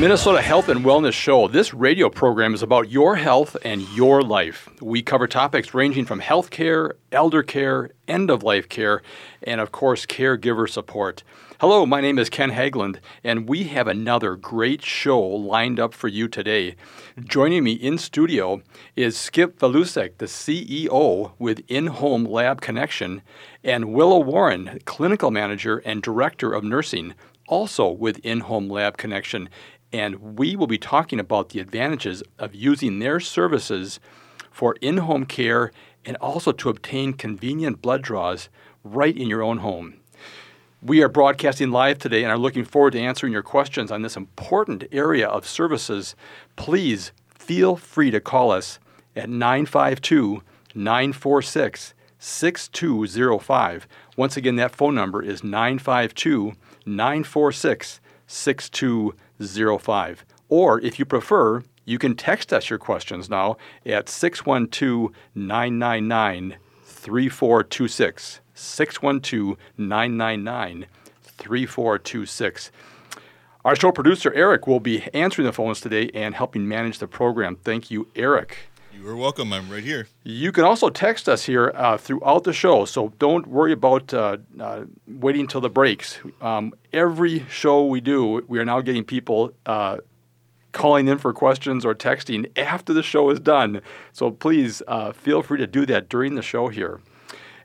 [0.00, 1.46] Minnesota Health and Wellness Show.
[1.46, 4.66] This radio program is about your health and your life.
[4.80, 9.02] We cover topics ranging from health care, elder care, end of life care,
[9.42, 11.22] and of course, caregiver support.
[11.60, 16.08] Hello, my name is Ken Haglund, and we have another great show lined up for
[16.08, 16.76] you today.
[17.22, 18.62] Joining me in studio
[18.96, 23.20] is Skip Valusek, the CEO with In Home Lab Connection,
[23.62, 27.12] and Willow Warren, Clinical Manager and Director of Nursing,
[27.48, 29.50] also with In Home Lab Connection.
[29.92, 33.98] And we will be talking about the advantages of using their services
[34.50, 35.72] for in home care
[36.04, 38.48] and also to obtain convenient blood draws
[38.84, 40.00] right in your own home.
[40.82, 44.16] We are broadcasting live today and are looking forward to answering your questions on this
[44.16, 46.14] important area of services.
[46.56, 48.78] Please feel free to call us
[49.14, 50.42] at 952
[50.74, 53.88] 946 6205.
[54.16, 56.52] Once again, that phone number is 952
[56.86, 59.29] 946 6205.
[60.48, 68.40] Or if you prefer, you can text us your questions now at 612 999 3426.
[68.54, 70.86] 612 999
[71.22, 72.70] 3426.
[73.64, 77.56] Our show producer, Eric, will be answering the phones today and helping manage the program.
[77.56, 78.69] Thank you, Eric.
[79.00, 79.50] You are welcome.
[79.54, 80.08] I'm right here.
[80.24, 84.36] You can also text us here uh, throughout the show, so don't worry about uh,
[84.60, 86.18] uh, waiting until the breaks.
[86.42, 89.98] Um, every show we do, we are now getting people uh,
[90.72, 93.80] calling in for questions or texting after the show is done.
[94.12, 97.00] So please uh, feel free to do that during the show here.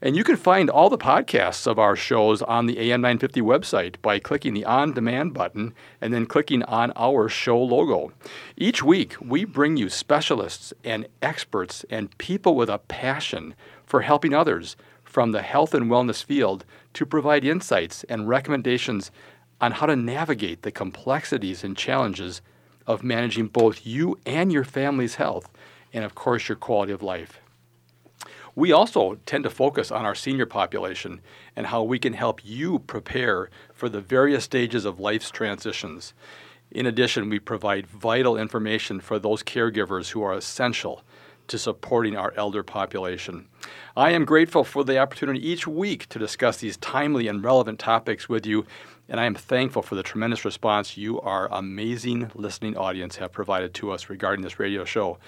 [0.05, 4.19] And you can find all the podcasts of our shows on the AM950 website by
[4.19, 8.13] clicking the On Demand button and then clicking on our show logo.
[8.55, 14.31] Each week, we bring you specialists and experts and people with a passion for helping
[14.31, 19.09] others from the health and wellness field to provide insights and recommendations
[19.59, 22.43] on how to navigate the complexities and challenges
[22.85, 25.49] of managing both you and your family's health
[25.91, 27.41] and, of course, your quality of life.
[28.55, 31.19] We also tend to focus on our senior population
[31.57, 36.13] and how we can help you prepare for the various stages of life's transitions.
[36.71, 41.03] In addition, we provide vital information for those caregivers who are essential
[41.47, 43.47] to supporting our elder population.
[43.95, 48.27] I am grateful for the opportunity each week to discuss these timely and relevant topics
[48.27, 48.65] with you,
[49.07, 53.73] and I am thankful for the tremendous response you, our amazing listening audience, have provided
[53.75, 55.19] to us regarding this radio show.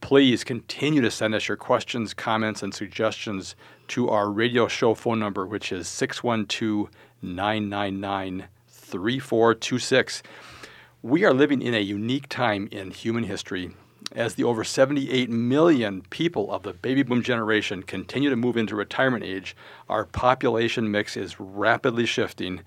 [0.00, 3.56] Please continue to send us your questions, comments, and suggestions
[3.88, 6.90] to our radio show phone number, which is 612
[7.22, 10.22] 999 3426.
[11.02, 13.72] We are living in a unique time in human history
[14.12, 18.76] as the over 78 million people of the baby boom generation continue to move into
[18.76, 19.56] retirement age.
[19.88, 22.60] Our population mix is rapidly shifting.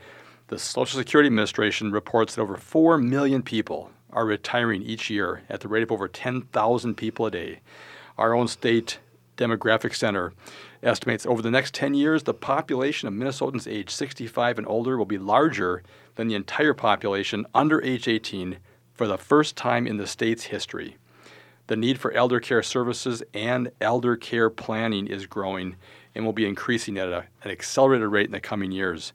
[0.47, 5.61] The Social Security Administration reports that over 4 million people are retiring each year at
[5.61, 7.59] the rate of over 10,000 people a day.
[8.17, 8.99] Our own state
[9.37, 10.33] demographic center
[10.83, 15.05] estimates over the next 10 years, the population of Minnesotans age 65 and older will
[15.05, 15.83] be larger
[16.15, 18.57] than the entire population under age 18
[18.93, 20.97] for the first time in the state's history.
[21.67, 25.75] The need for elder care services and elder care planning is growing
[26.15, 29.13] and will be increasing at a, an accelerated rate in the coming years.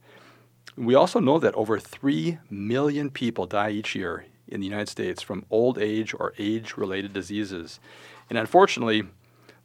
[0.76, 5.22] We also know that over 3 million people die each year in the United States
[5.22, 7.80] from old age or age related diseases.
[8.28, 9.04] And unfortunately,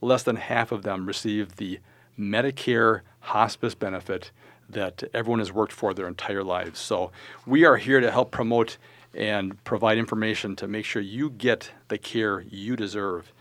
[0.01, 1.79] less than half of them receive the
[2.17, 4.31] Medicare hospice benefit
[4.69, 6.79] that everyone has worked for their entire lives.
[6.79, 7.11] So
[7.45, 8.77] we are here to help promote
[9.13, 13.31] and provide information to make sure you get the care you deserve.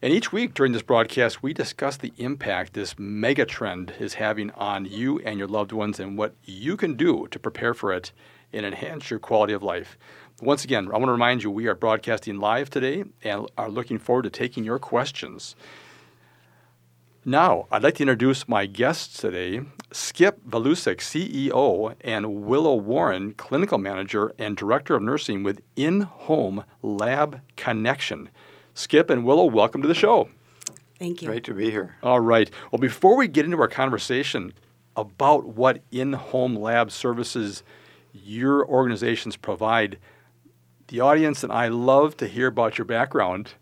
[0.00, 4.50] And each week during this broadcast, we discuss the impact this mega trend is having
[4.52, 8.10] on you and your loved ones and what you can do to prepare for it
[8.52, 9.96] and enhance your quality of life.
[10.42, 14.00] Once again, I want to remind you we are broadcasting live today and are looking
[14.00, 15.54] forward to taking your questions.
[17.24, 19.60] Now, I'd like to introduce my guests today
[19.92, 26.64] Skip Valusek, CEO, and Willow Warren, Clinical Manager and Director of Nursing with In Home
[26.82, 28.28] Lab Connection.
[28.74, 30.28] Skip and Willow, welcome to the show.
[30.98, 31.28] Thank you.
[31.28, 31.94] Great to be here.
[32.02, 32.50] All right.
[32.72, 34.54] Well, before we get into our conversation
[34.96, 37.62] about what in home lab services
[38.12, 39.98] your organizations provide,
[40.92, 43.54] the audience and I love to hear about your background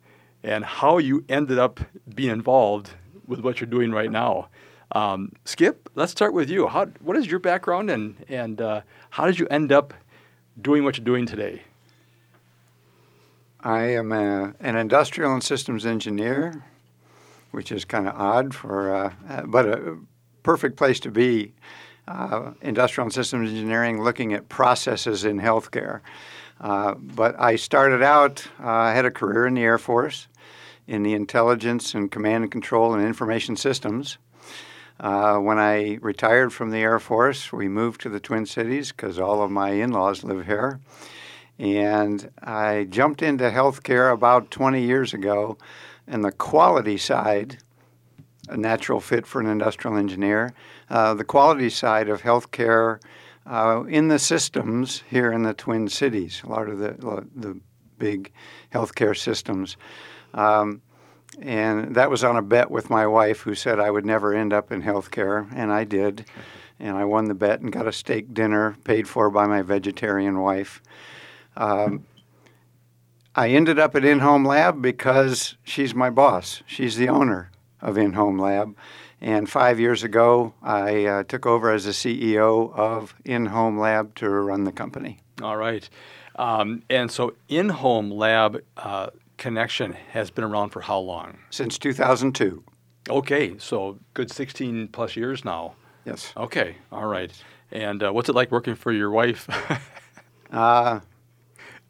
[0.42, 1.78] and how you ended up
[2.12, 2.90] being involved
[3.24, 4.48] with what you're doing right now.
[4.90, 6.66] Um, Skip, let's start with you.
[6.66, 8.80] How, what is your background and, and uh,
[9.10, 9.94] how did you end up
[10.60, 11.62] doing what you're doing today?
[13.60, 16.64] I am a, an industrial and systems engineer,
[17.52, 19.96] which is kind of odd for, uh, but a
[20.42, 21.52] perfect place to be.
[22.10, 26.00] uh, industrial and systems engineering, looking at processes in healthcare.
[26.60, 30.28] Uh, but I started out, uh, I had a career in the Air Force
[30.86, 34.18] in the intelligence and command and control and information systems.
[34.98, 39.18] Uh, when I retired from the Air Force, we moved to the Twin Cities because
[39.18, 40.80] all of my in laws live here.
[41.58, 45.56] And I jumped into healthcare about 20 years ago,
[46.06, 47.58] and the quality side,
[48.48, 50.52] a natural fit for an industrial engineer,
[50.90, 53.00] uh, the quality side of healthcare
[53.50, 57.60] uh, in the systems here in the Twin Cities, a lot of the, the
[57.98, 58.32] big
[58.72, 59.76] healthcare systems.
[60.32, 60.82] Um,
[61.40, 64.52] and that was on a bet with my wife, who said I would never end
[64.52, 66.26] up in healthcare, and I did.
[66.78, 70.40] And I won the bet and got a steak dinner paid for by my vegetarian
[70.40, 70.80] wife.
[71.56, 72.06] Um,
[73.34, 76.62] I ended up at In Home Lab because she's my boss.
[76.66, 77.50] She's the owner
[77.80, 78.76] of In Home Lab.
[79.20, 84.14] And five years ago, I uh, took over as the CEO of In Home Lab
[84.16, 85.18] to run the company.
[85.42, 85.88] All right.
[86.36, 91.38] Um, and so In Home Lab uh, connection has been around for how long?
[91.50, 92.64] Since 2002.
[93.08, 95.74] Okay, so good 16 plus years now.
[96.04, 96.32] Yes.
[96.36, 97.32] Okay, all right.
[97.72, 99.48] And uh, what's it like working for your wife?
[100.52, 101.00] uh,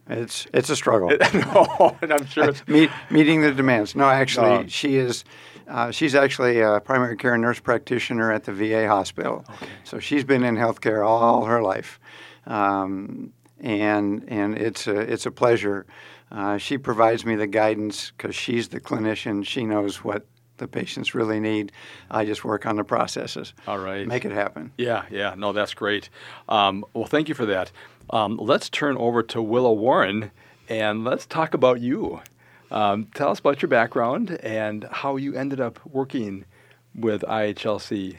[0.09, 1.09] it's it's a struggle.
[1.35, 3.94] no, and I'm sure it's Meet, meeting the demands.
[3.94, 5.25] No, actually, she is.
[5.70, 9.44] Uh, she's actually a primary care nurse practitioner at the VA hospital.
[9.49, 9.67] Okay.
[9.84, 12.00] So she's been in healthcare all her life,
[12.46, 15.87] um, and and it's a it's a pleasure.
[16.32, 19.46] Uh, she provides me the guidance because she's the clinician.
[19.46, 20.26] She knows what
[20.56, 21.72] the patients really need.
[22.11, 23.55] I just work on the processes.
[23.67, 24.06] All right.
[24.06, 24.72] Make it happen.
[24.76, 25.34] Yeah, yeah.
[25.37, 26.08] No, that's great.
[26.49, 27.72] Um, well, thank you for that.
[28.11, 30.31] Um, let's turn over to Willow Warren
[30.69, 32.20] and let's talk about you.
[32.70, 36.44] Um, tell us about your background and how you ended up working
[36.94, 38.17] with IHLC.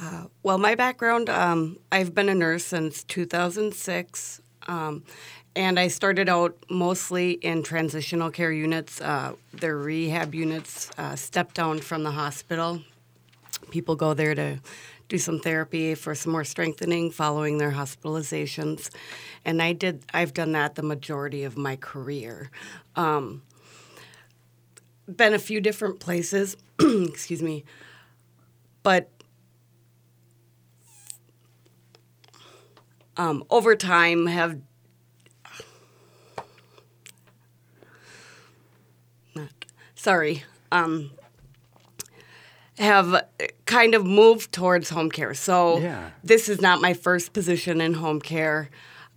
[0.00, 4.40] Uh, well, my background, um, I've been a nurse since 2006.
[4.66, 5.04] Um,
[5.56, 11.80] and I started out mostly in transitional care units, uh, rehab units, uh, step down
[11.80, 12.82] from the hospital.
[13.70, 14.60] People go there to
[15.10, 18.88] do some therapy for some more strengthening following their hospitalizations,
[19.44, 20.04] and I did.
[20.14, 22.50] I've done that the majority of my career.
[22.96, 23.42] Um,
[25.06, 26.56] been a few different places.
[26.80, 27.64] excuse me,
[28.82, 29.10] but
[33.16, 34.60] um, over time have
[39.94, 41.10] sorry, um,
[42.80, 43.24] have
[43.66, 45.34] kind of moved towards home care.
[45.34, 46.10] So Yeah.
[46.24, 48.70] this is not my first position in home care.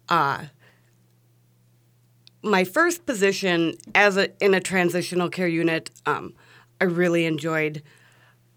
[0.09, 0.45] Uh,
[2.43, 6.33] my first position as a in a transitional care unit, um,
[6.81, 7.81] I really enjoyed.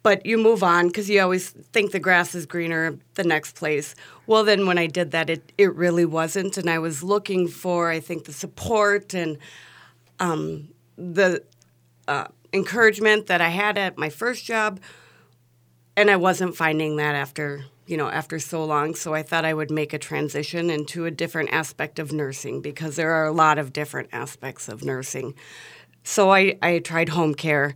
[0.03, 3.95] But you move on because you always think the grass is greener the next place.
[4.27, 7.91] Well, then when I did that, it it really wasn't, and I was looking for
[7.91, 9.39] I think the support and
[10.19, 11.43] um, the
[12.09, 14.81] uh, encouragement that I had at my first job,
[15.97, 18.95] and I wasn't finding that after you know after so long.
[18.95, 22.97] So I thought I would make a transition into a different aspect of nursing because
[22.97, 25.35] there are a lot of different aspects of nursing.
[26.03, 27.75] So I, I tried home care,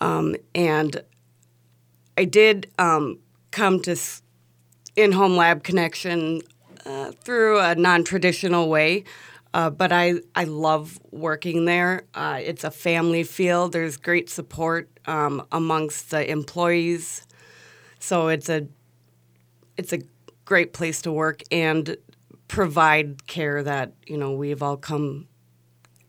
[0.00, 1.02] um, and
[2.16, 3.18] I did um,
[3.50, 3.96] come to
[4.96, 6.42] in-home lab connection
[6.86, 9.04] uh, through a non-traditional way.
[9.54, 12.06] Uh, but I, I love working there.
[12.12, 13.68] Uh, it's a family feel.
[13.68, 17.24] There's great support um, amongst the employees,
[18.00, 18.66] so it's a
[19.76, 20.00] it's a
[20.44, 21.96] great place to work and
[22.48, 25.28] provide care that you know we've all come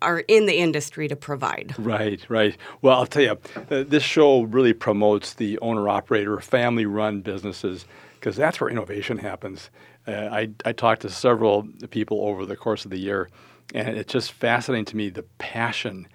[0.02, 1.76] are in the industry to provide.
[1.78, 2.58] Right, right.
[2.82, 3.38] Well, I'll tell you,
[3.70, 7.86] uh, this show really promotes the owner operator, family run businesses
[8.20, 9.70] because that's where innovation happens.
[10.08, 13.30] Uh, I, I talked to several people over the course of the year,
[13.74, 16.08] and it's just fascinating to me the passion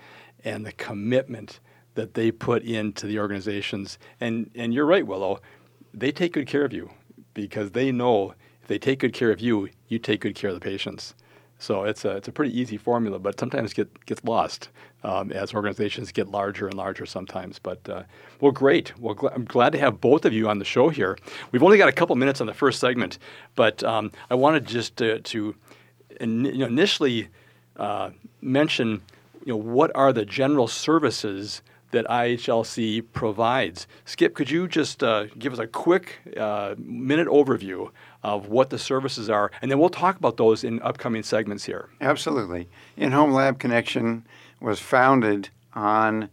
[0.44, 1.61] and the commitment
[1.94, 3.99] that they put into the organizations.
[4.20, 5.40] And, and you're right, Willow,
[5.92, 6.90] they take good care of you
[7.35, 10.54] because they know if they take good care of you, you take good care of
[10.54, 11.14] the patients.
[11.59, 14.70] So it's a, it's a pretty easy formula, but sometimes get gets lost
[15.02, 17.59] um, as organizations get larger and larger sometimes.
[17.59, 18.02] But uh,
[18.40, 18.99] well, great.
[18.99, 21.19] Well, gl- I'm glad to have both of you on the show here.
[21.52, 23.19] We've only got a couple minutes on the first segment,
[23.54, 25.54] but um, I wanted just to, to
[26.21, 27.28] in, you know, initially
[27.76, 29.02] uh, mention
[29.45, 33.87] you know what are the general services that IHLC provides.
[34.04, 37.90] Skip, could you just uh, give us a quick uh, minute overview
[38.23, 41.88] of what the services are, and then we'll talk about those in upcoming segments here.
[42.00, 42.69] Absolutely.
[42.97, 44.25] In Home Lab Connection
[44.61, 46.29] was founded on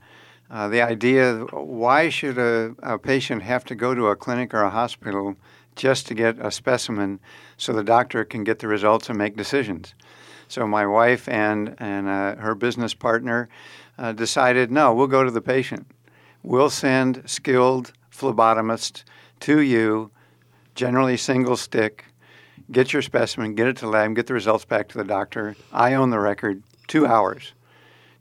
[0.50, 4.64] uh, the idea why should a, a patient have to go to a clinic or
[4.64, 5.36] a hospital
[5.76, 7.20] just to get a specimen
[7.58, 9.94] so the doctor can get the results and make decisions.
[10.48, 13.50] So my wife and, and uh, her business partner
[13.98, 15.86] uh, decided no, we'll go to the patient.
[16.44, 19.04] We'll send skilled phlebotomists
[19.42, 20.12] to you,
[20.76, 22.06] generally single stick,
[22.72, 25.56] get your specimen, get it to lab, get the results back to the doctor.
[25.74, 27.54] I own the record, two hours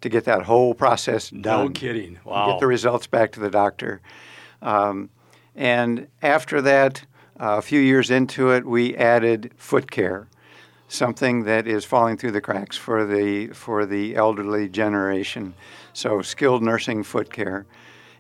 [0.01, 1.67] to get that whole process done.
[1.67, 2.19] No kidding.
[2.25, 2.53] Wow.
[2.53, 4.01] Get the results back to the doctor.
[4.63, 5.11] Um,
[5.55, 7.05] and after that,
[7.39, 10.29] uh, a few years into it, we added foot care,
[10.89, 15.55] something that is falling through the cracks for the for the elderly generation.
[15.93, 17.67] So skilled nursing foot care.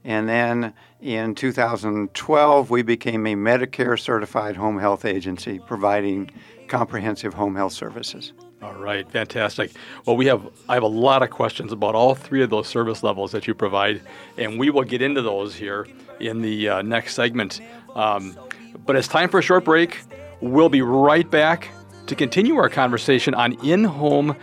[0.05, 6.31] And then in 2012, we became a Medicare certified home health agency providing
[6.69, 8.33] comprehensive home health services.
[8.67, 9.71] All right, fantastic.
[10.07, 13.05] Well, we have I have a lot of questions about all three of those service
[13.05, 14.03] levels that you provide,
[14.39, 15.87] and we will get into those here
[16.19, 17.61] in the uh, next segment.
[17.95, 18.37] Um,
[18.85, 20.01] but it's time for a short break.
[20.41, 21.69] We'll be right back
[22.09, 24.35] to continue our conversation on in-home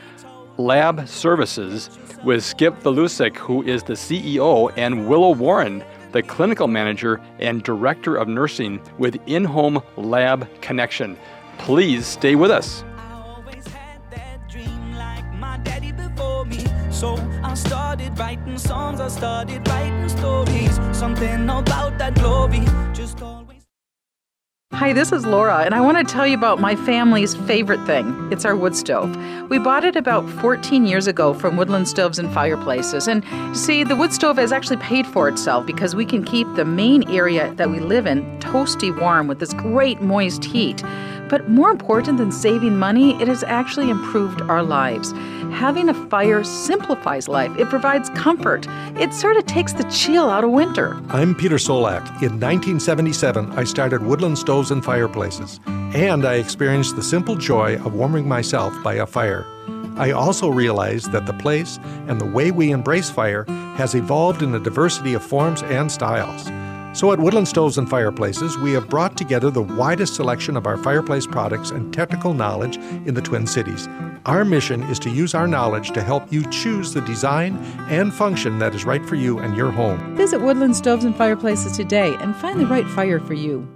[0.57, 1.89] lab services
[2.23, 8.15] with Skip Valusek, who is the CEO, and Willow Warren, the clinical manager and director
[8.15, 11.17] of nursing with In Home Lab Connection.
[11.57, 12.85] Please stay with us.
[18.15, 20.79] Writing songs, I started writing stories.
[20.91, 22.61] Something about that glory
[22.93, 23.63] just always.
[24.73, 28.29] Hi, this is Laura, and I want to tell you about my family's favorite thing.
[28.31, 29.15] It's our wood stove.
[29.49, 33.07] We bought it about 14 years ago from Woodland Stoves and Fireplaces.
[33.07, 33.23] And
[33.55, 37.07] see, the wood stove has actually paid for itself because we can keep the main
[37.09, 40.83] area that we live in toasty warm with this great moist heat.
[41.29, 45.13] But more important than saving money, it has actually improved our lives.
[45.53, 48.67] Having a fire simplifies life, it provides comfort,
[48.99, 50.99] it sort of takes the chill out of winter.
[51.09, 52.01] I'm Peter Solak.
[52.21, 57.93] In 1977, I started Woodland Stoves and Fireplaces, and I experienced the simple joy of
[57.93, 59.45] warming myself by a fire.
[59.95, 63.45] I also realized that the place and the way we embrace fire
[63.77, 66.49] has evolved in a diversity of forms and styles.
[66.93, 70.77] So at Woodland Stoves and Fireplaces, we have brought together the widest selection of our
[70.77, 73.89] fireplace products and technical knowledge in the Twin Cities.
[74.27, 77.57] Our mission is to use our knowledge to help you choose the design
[77.89, 80.15] and function that is right for you and your home.
[80.15, 83.67] Visit Woodland Stoves and Fireplaces today and find the right fire for you.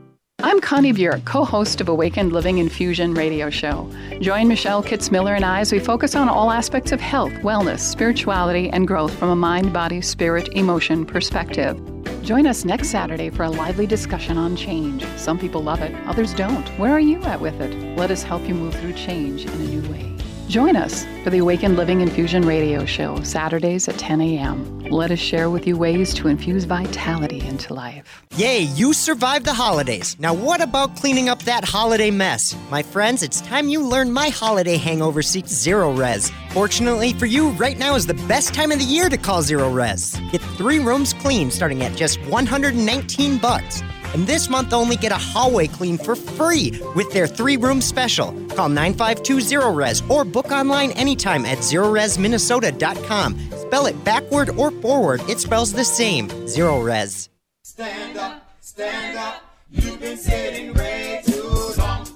[0.43, 3.91] I'm Connie Bjork, co host of Awakened Living Infusion radio show.
[4.21, 8.69] Join Michelle Kitzmiller and I as we focus on all aspects of health, wellness, spirituality,
[8.69, 11.81] and growth from a mind, body, spirit, emotion perspective.
[12.27, 15.05] Join us next Saturday for a lively discussion on change.
[15.15, 16.67] Some people love it, others don't.
[16.77, 17.73] Where are you at with it?
[17.95, 20.13] Let us help you move through change in a new way.
[20.47, 24.79] Join us for the Awakened Living Infusion radio show, Saturdays at 10 a.m.
[24.79, 28.23] Let us share with you ways to infuse vitality into life.
[28.37, 30.15] Yay, you survived the holidays.
[30.19, 32.55] Now, what about cleaning up that holiday mess?
[32.71, 36.31] My friends, it's time you learn my holiday hangover seek Zerorez.
[36.51, 40.15] Fortunately for you, right now is the best time of the year to call Zerorez.
[40.31, 43.83] Get three rooms clean starting at just 119 bucks.
[44.13, 48.27] And this month only get a hallway clean for free with their three room special.
[48.55, 53.51] Call 9520 Res or book online anytime at zerorezminnesota.com.
[53.57, 56.29] Spell it backward or forward, it spells the same.
[56.47, 57.29] Zerorez.
[57.63, 59.43] Stand up, stand up.
[59.69, 62.07] You've been sitting way too long.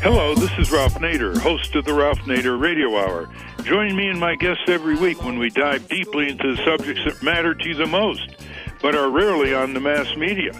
[0.00, 3.28] Hello, this is Ralph Nader, host of the Ralph Nader Radio Hour.
[3.64, 7.22] Join me and my guests every week when we dive deeply into the subjects that
[7.22, 8.36] matter to you the most,
[8.82, 10.52] but are rarely on the mass media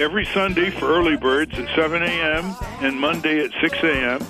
[0.00, 2.56] every Sunday for early birds at 7 a.m.
[2.80, 4.20] and Monday at 6 a.m.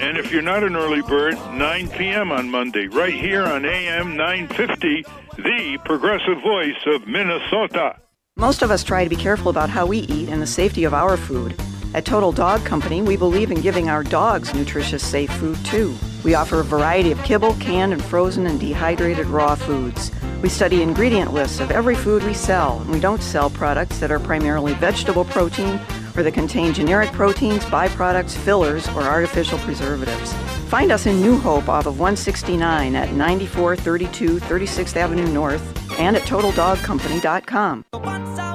[0.00, 2.30] And if you're not an early bird, 9 p.m.
[2.30, 5.04] on Monday, right here on AM 950,
[5.36, 7.96] the progressive voice of Minnesota.
[8.36, 10.92] Most of us try to be careful about how we eat and the safety of
[10.92, 11.58] our food.
[11.96, 15.96] At Total Dog Company, we believe in giving our dogs nutritious, safe food too.
[16.24, 20.12] We offer a variety of kibble, canned, and frozen and dehydrated raw foods.
[20.42, 24.10] We study ingredient lists of every food we sell, and we don't sell products that
[24.10, 25.80] are primarily vegetable protein
[26.14, 30.34] or that contain generic proteins, byproducts, fillers, or artificial preservatives.
[30.68, 36.24] Find us in New Hope off of 169 at 9432 36th Avenue North and at
[36.24, 38.45] TotalDogCompany.com.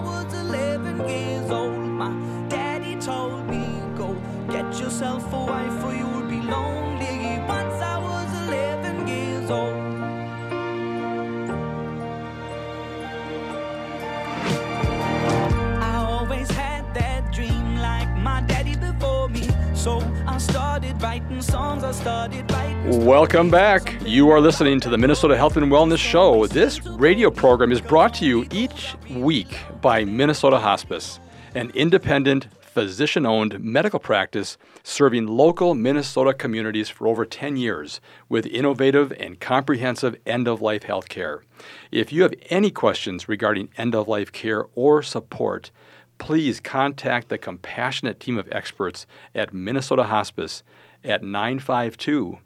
[22.85, 24.01] Welcome back.
[24.05, 26.47] You are listening to the Minnesota Health and Wellness Show.
[26.47, 31.19] This radio program is brought to you each week by Minnesota Hospice,
[31.53, 38.45] an independent physician owned medical practice serving local Minnesota communities for over 10 years with
[38.45, 41.43] innovative and comprehensive end of life health care.
[41.91, 45.71] If you have any questions regarding end of life care or support,
[46.17, 49.05] please contact the compassionate team of experts
[49.35, 50.63] at Minnesota Hospice
[51.03, 52.37] at 952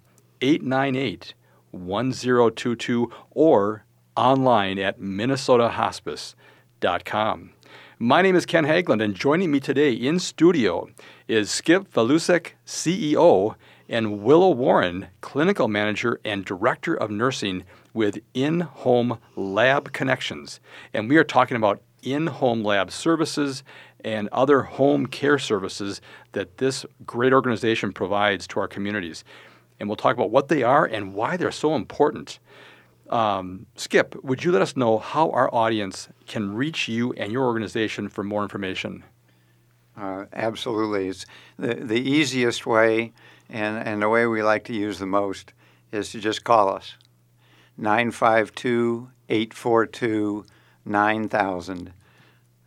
[0.41, 1.33] 898
[1.71, 3.85] 1022 or
[4.15, 7.51] online at minnesotahospice.com.
[7.97, 10.89] My name is Ken Haglund, and joining me today in studio
[11.27, 13.55] is Skip Valusek, CEO,
[13.87, 20.59] and Willow Warren, Clinical Manager and Director of Nursing with In Home Lab Connections.
[20.93, 23.63] And we are talking about in home lab services
[24.05, 25.99] and other home care services
[26.33, 29.23] that this great organization provides to our communities.
[29.79, 32.37] And we'll talk about what they are and why they're so important.
[33.09, 37.45] Um, Skip, would you let us know how our audience can reach you and your
[37.45, 39.03] organization for more information?
[39.97, 41.07] Uh, absolutely.
[41.07, 41.25] It's
[41.57, 43.11] the, the easiest way
[43.49, 45.51] and, and the way we like to use the most
[45.91, 46.93] is to just call us
[47.77, 50.45] 952 842
[50.85, 51.93] 9000.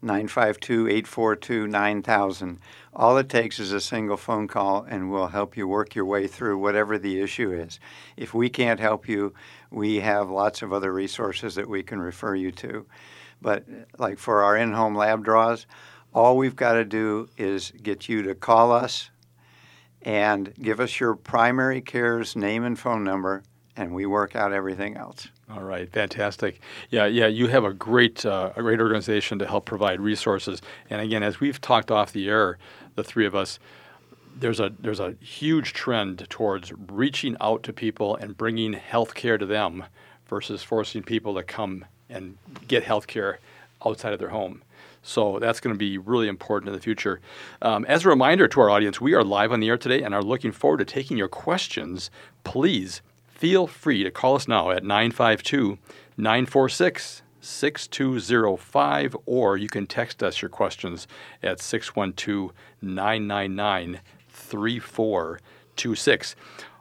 [0.01, 2.61] 952 842 9000.
[2.95, 6.27] All it takes is a single phone call, and we'll help you work your way
[6.27, 7.81] through whatever the issue is.
[8.17, 9.35] If we can't help you,
[9.71, 12.87] we have lots of other resources that we can refer you to.
[13.43, 13.65] But,
[13.99, 15.67] like for our in home lab draws,
[16.15, 19.11] all we've got to do is get you to call us
[20.03, 23.43] and give us your primary care's name and phone number,
[23.77, 25.29] and we work out everything else.
[25.51, 26.61] All right, fantastic.
[26.91, 30.61] Yeah, yeah, you have a great, uh, a great organization to help provide resources.
[30.91, 32.59] And again, as we've talked off the air,
[32.97, 33.59] the three of us,
[34.37, 39.39] there's a there's a huge trend towards reaching out to people and bringing health care
[39.39, 39.85] to them
[40.29, 42.37] versus forcing people to come and
[42.69, 43.39] get health care
[43.85, 44.63] outside of their home.
[45.03, 47.21] So that's going to be really important in the future.
[47.63, 50.15] Um, as a reminder to our audience, we are live on the air today and
[50.15, 52.11] are looking forward to taking your questions.
[52.45, 53.01] Please
[53.39, 55.79] feel free to call us now at 952
[56.17, 61.07] 946 6205, or you can text us your questions
[61.43, 66.37] at 612 999 3426.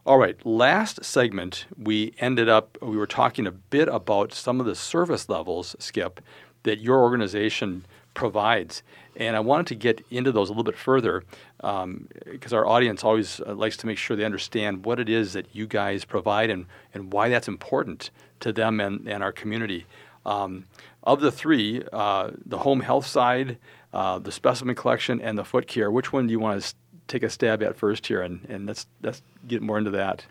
[0.05, 4.65] All right, last segment, we ended up, we were talking a bit about some of
[4.65, 6.21] the service levels, Skip,
[6.63, 7.85] that your organization
[8.17, 8.81] provides.
[9.15, 11.23] And I wanted to get into those a little bit further
[11.57, 12.09] because um,
[12.51, 15.67] our audience always uh, likes to make sure they understand what it is that you
[15.67, 18.09] guys provide and, and why that's important
[18.41, 19.85] to them and, and our community.
[20.25, 20.65] Um,
[21.03, 23.57] of the three, uh, the home health side,
[23.93, 26.73] uh, the specimen collection, and the foot care, which one do you want to
[27.07, 28.21] take a stab at first here?
[28.21, 30.25] And, and let's, let's get more into that.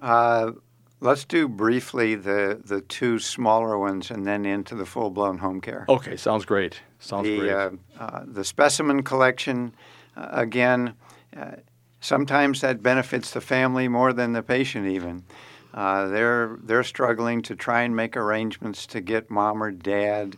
[0.00, 0.52] Uh,
[1.00, 5.60] let's do briefly the, the two smaller ones and then into the full blown home
[5.60, 5.86] care.
[5.88, 6.80] Okay, sounds great.
[7.00, 7.52] Sounds the, great.
[7.98, 9.74] Uh, the specimen collection,
[10.16, 10.94] uh, again,
[11.36, 11.56] uh,
[12.00, 15.24] sometimes that benefits the family more than the patient even.
[15.72, 20.36] Uh, they're they're struggling to try and make arrangements to get mom or dad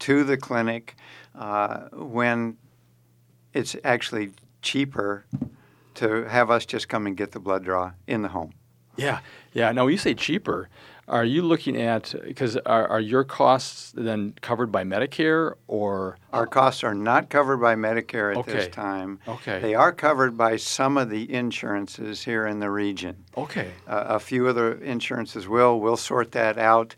[0.00, 0.96] to the clinic
[1.36, 2.56] uh, when
[3.52, 5.24] it's actually cheaper
[5.94, 8.52] to have us just come and get the blood draw in the home.
[8.96, 9.20] Yeah,
[9.52, 9.72] yeah.
[9.72, 10.68] Now, you say cheaper,
[11.08, 16.46] are you looking at because are, are your costs then covered by Medicare or our
[16.46, 18.52] costs are not covered by Medicare at okay.
[18.52, 19.18] this time.
[19.26, 19.58] Okay.
[19.60, 23.16] They are covered by some of the insurances here in the region.
[23.36, 23.72] Okay.
[23.86, 25.80] Uh, a few other insurances will.
[25.80, 26.94] We'll sort that out.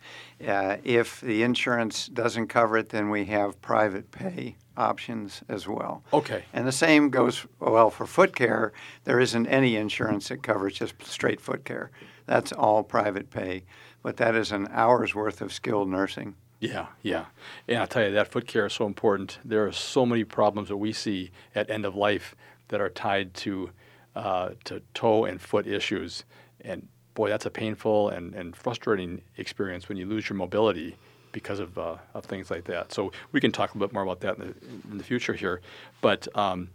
[0.46, 6.02] Uh, if the insurance doesn't cover it, then we have private pay options as well.
[6.12, 6.44] Okay.
[6.52, 8.72] And the same goes well for foot care.
[9.04, 11.90] There isn't any insurance that covers just straight foot care.
[12.26, 13.64] That's all private pay
[14.04, 16.36] but that is an hour's worth of skilled nursing.
[16.60, 17.24] Yeah, yeah.
[17.66, 19.38] And I'll tell you, that foot care is so important.
[19.44, 22.36] There are so many problems that we see at end of life
[22.68, 23.70] that are tied to,
[24.14, 26.24] uh, to toe and foot issues.
[26.60, 30.96] And boy, that's a painful and, and frustrating experience when you lose your mobility
[31.32, 32.92] because of, uh, of things like that.
[32.92, 35.32] So we can talk a little bit more about that in the, in the future
[35.32, 35.62] here.
[36.02, 36.68] But um,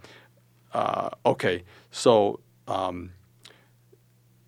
[0.73, 3.11] uh, okay, so um,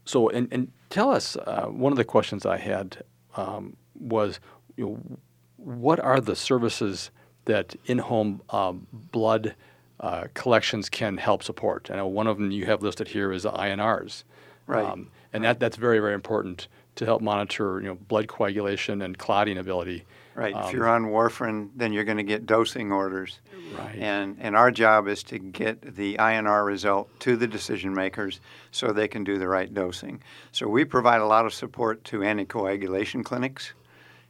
[0.05, 3.03] so and, and tell us, uh, one of the questions I had
[3.35, 4.39] um, was,
[4.77, 5.19] you know,
[5.57, 7.11] what are the services
[7.45, 9.55] that in-home um, blood
[9.99, 11.89] uh, collections can help support?
[11.91, 14.23] I know one of them you have listed here is INRs,
[14.67, 14.85] right?
[14.85, 19.17] Um, and that that's very very important to help monitor you know blood coagulation and
[19.17, 20.03] clotting ability.
[20.33, 20.55] Right.
[20.55, 23.39] Um, if you're on warfarin, then you're going to get dosing orders.
[23.77, 23.97] Right.
[23.97, 28.39] And and our job is to get the INR result to the decision makers
[28.71, 30.21] so they can do the right dosing.
[30.51, 33.73] So we provide a lot of support to anticoagulation clinics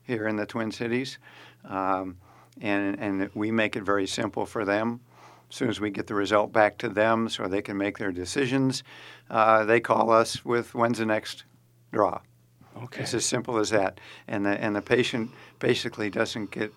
[0.04, 1.20] here in the Twin Cities,
[1.66, 2.18] um,
[2.62, 5.02] and and we make it very simple for them.
[5.50, 8.12] as soon as we get the result back to them so they can make their
[8.12, 8.84] decisions,
[9.30, 11.44] uh, they call us with when's the next
[11.92, 12.20] draw.
[12.84, 13.02] Okay.
[13.02, 14.00] It's as simple as that.
[14.28, 16.74] And the, and the patient basically doesn't get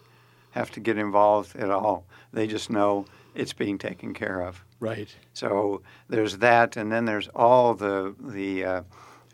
[0.50, 2.06] have to get involved at all.
[2.32, 4.64] They just know it's being taken care of.
[4.78, 5.14] Right.
[5.32, 8.82] So there's that, and then there's all the the uh,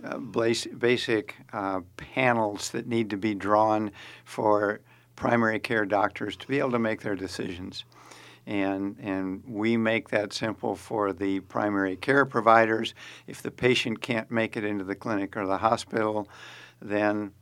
[0.03, 3.91] uh, basic uh, panels that need to be drawn
[4.25, 4.81] for
[5.15, 7.85] primary care doctors to be able to make their decisions.
[8.47, 12.95] And, and we make that simple for the primary care providers.
[13.27, 16.29] If the patient can't make it into the clinic or the hospital,
[16.81, 17.33] then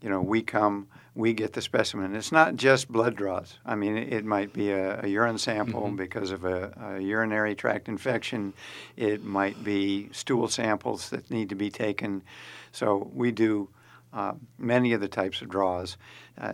[0.00, 2.14] you know we come we get the specimen.
[2.14, 3.58] It's not just blood draws.
[3.64, 5.96] I mean, it, might be a, a urine sample mm-hmm.
[5.96, 8.52] because of a, a, urinary tract infection.
[8.98, 12.22] It might be stool samples that need to be taken.
[12.70, 13.70] So we do
[14.12, 15.96] uh, many of the types of draws.
[16.36, 16.52] Uh,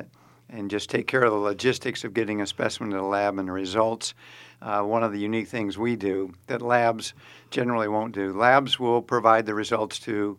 [0.53, 3.49] and just take care of the logistics of getting a specimen to the lab and
[3.49, 4.15] the results.
[4.61, 7.15] Uh, one of the unique things we do that labs
[7.51, 10.38] generally won't do labs will provide the results to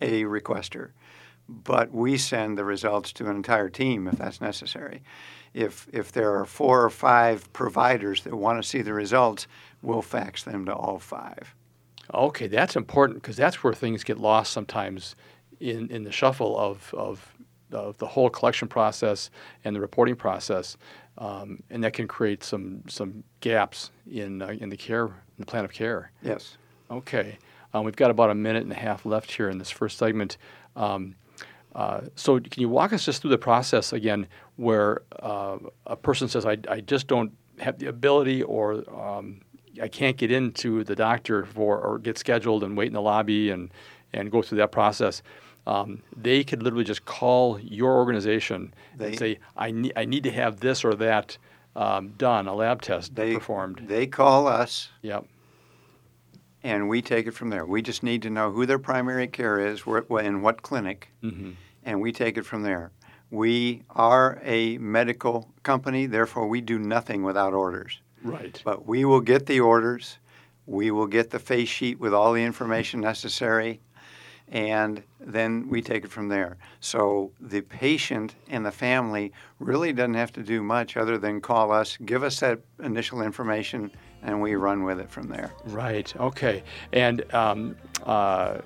[0.00, 0.90] a requester
[1.48, 5.02] but we send the results to an entire team if that's necessary.
[5.52, 9.46] If, if there are four or five providers that want to see the results,
[9.82, 11.54] we'll fax them to all five.
[12.12, 15.14] Okay, that's important because that's where things get lost sometimes
[15.60, 17.34] in, in the shuffle of, of,
[17.72, 19.30] of the whole collection process
[19.64, 20.76] and the reporting process.
[21.18, 25.46] Um, and that can create some, some gaps in, uh, in the care, in the
[25.46, 26.10] plan of care.
[26.22, 26.56] Yes.
[26.90, 27.38] Okay.
[27.72, 30.36] Um, we've got about a minute and a half left here in this first segment.
[30.76, 31.14] Um,
[31.74, 36.28] uh, so can you walk us just through the process again where uh, a person
[36.28, 39.40] says, I, I just don't have the ability or um,
[39.80, 43.50] I can't get into the doctor for or get scheduled and wait in the lobby
[43.50, 43.72] and,
[44.12, 45.22] and go through that process.
[45.66, 50.24] Um, they could literally just call your organization they, and say, I, ne- I need
[50.24, 51.38] to have this or that
[51.74, 53.82] um, done, a lab test they, performed.
[53.86, 54.90] They call us.
[55.02, 55.24] Yep.
[56.62, 57.64] And we take it from there.
[57.66, 61.52] We just need to know who their primary care is, where, in what clinic, mm-hmm
[61.84, 62.90] and we take it from there.
[63.30, 68.00] We are a medical company, therefore, we do nothing without orders.
[68.22, 68.60] Right.
[68.64, 70.18] But we will get the orders,
[70.66, 73.80] we will get the face sheet with all the information necessary,
[74.48, 76.56] and then we take it from there.
[76.80, 81.72] So the patient and the family really doesn't have to do much other than call
[81.72, 83.90] us, give us that initial information,
[84.22, 85.52] and we run with it from there.
[85.66, 86.14] Right.
[86.16, 86.62] Okay.
[86.92, 88.58] And um, uh,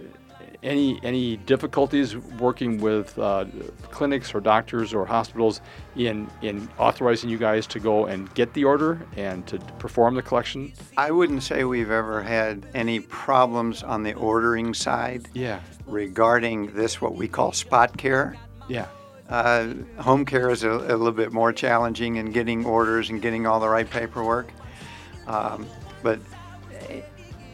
[0.62, 3.46] any any difficulties working with uh,
[3.90, 5.60] clinics or doctors or hospitals
[5.96, 10.22] in in authorizing you guys to go and get the order and to perform the
[10.22, 10.72] collection?
[10.96, 15.28] I wouldn't say we've ever had any problems on the ordering side.
[15.34, 15.60] Yeah.
[15.86, 18.36] Regarding this, what we call spot care.
[18.68, 18.86] Yeah.
[19.28, 23.46] Uh, home care is a, a, little bit more challenging in getting orders and getting
[23.46, 24.50] all the right paperwork.
[25.26, 25.66] Um,
[26.02, 26.18] but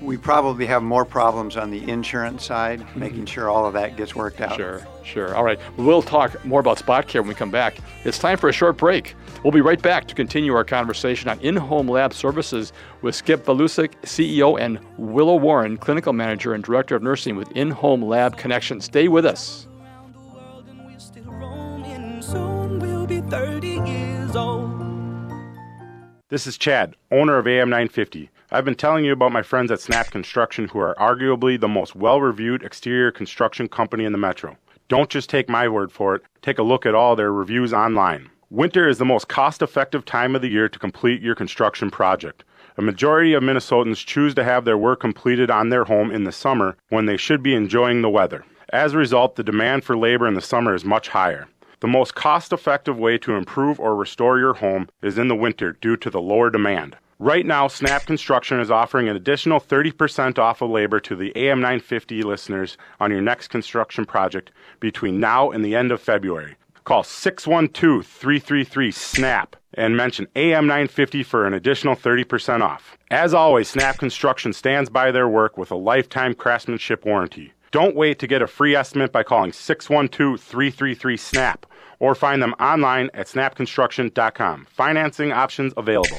[0.01, 3.01] we probably have more problems on the insurance side, mm-hmm.
[3.05, 4.57] making sure all of that gets worked out.
[4.57, 5.35] Sure, sure.
[5.35, 5.59] All right.
[5.77, 7.79] We'll talk more about spot care when we come back.
[8.05, 9.15] It's time for a short break.
[9.43, 13.45] We'll be right back to continue our conversation on in home lab services with Skip
[13.45, 18.37] Valusek, CEO, and Willow Warren, Clinical Manager and Director of Nursing with In Home Lab
[18.37, 18.81] Connection.
[18.81, 19.67] Stay with us.
[26.31, 28.31] This is Chad, owner of AM 950.
[28.55, 31.97] I've been telling you about my friends at Snap Construction, who are arguably the most
[31.97, 34.57] well reviewed exterior construction company in the metro.
[34.87, 38.31] Don't just take my word for it, take a look at all their reviews online.
[38.51, 42.45] Winter is the most cost effective time of the year to complete your construction project.
[42.77, 46.31] A majority of Minnesotans choose to have their work completed on their home in the
[46.31, 48.45] summer when they should be enjoying the weather.
[48.69, 51.49] As a result, the demand for labor in the summer is much higher.
[51.81, 55.73] The most cost effective way to improve or restore your home is in the winter
[55.73, 56.97] due to the lower demand.
[57.25, 61.59] Right now, Snap Construction is offering an additional 30% off of labor to the AM
[61.59, 66.57] 950 listeners on your next construction project between now and the end of February.
[66.85, 72.99] Call 612 333 SNAP and mention AM 950 for an additional 30% off.
[73.11, 77.55] As always, Snap Construction stands by their work with a lifetime craftsmanship warranty.
[77.71, 81.65] Don't wait to get a free estimate by calling 612 333 SNAP
[81.99, 84.67] or find them online at snapconstruction.com.
[84.67, 86.19] Financing options available.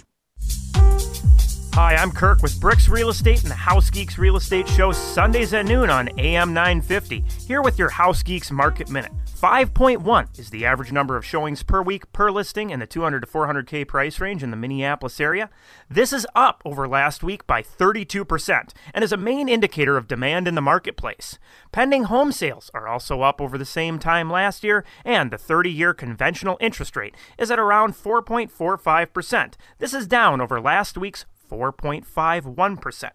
[1.75, 5.53] Hi, I'm Kirk with Bricks Real Estate and the House Geeks Real Estate Show Sundays
[5.53, 7.23] at noon on AM 950.
[7.47, 9.13] Here with your House Geeks Market Minute.
[9.41, 13.25] 5.1 is the average number of showings per week per listing in the 200 to
[13.25, 15.49] 400k price range in the Minneapolis area.
[15.89, 20.49] This is up over last week by 32% and is a main indicator of demand
[20.49, 21.39] in the marketplace.
[21.71, 25.71] Pending home sales are also up over the same time last year, and the 30
[25.71, 29.53] year conventional interest rate is at around 4.45%.
[29.79, 33.11] This is down over last week's 4.51%.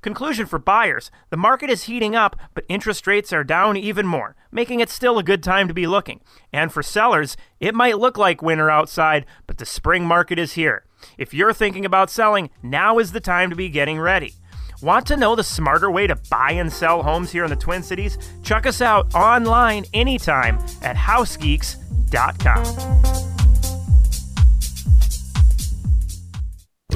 [0.00, 4.36] Conclusion for buyers the market is heating up, but interest rates are down even more,
[4.52, 6.20] making it still a good time to be looking.
[6.52, 10.84] And for sellers, it might look like winter outside, but the spring market is here.
[11.18, 14.34] If you're thinking about selling, now is the time to be getting ready.
[14.82, 17.82] Want to know the smarter way to buy and sell homes here in the Twin
[17.82, 18.16] Cities?
[18.42, 23.39] Check us out online anytime at housegeeks.com.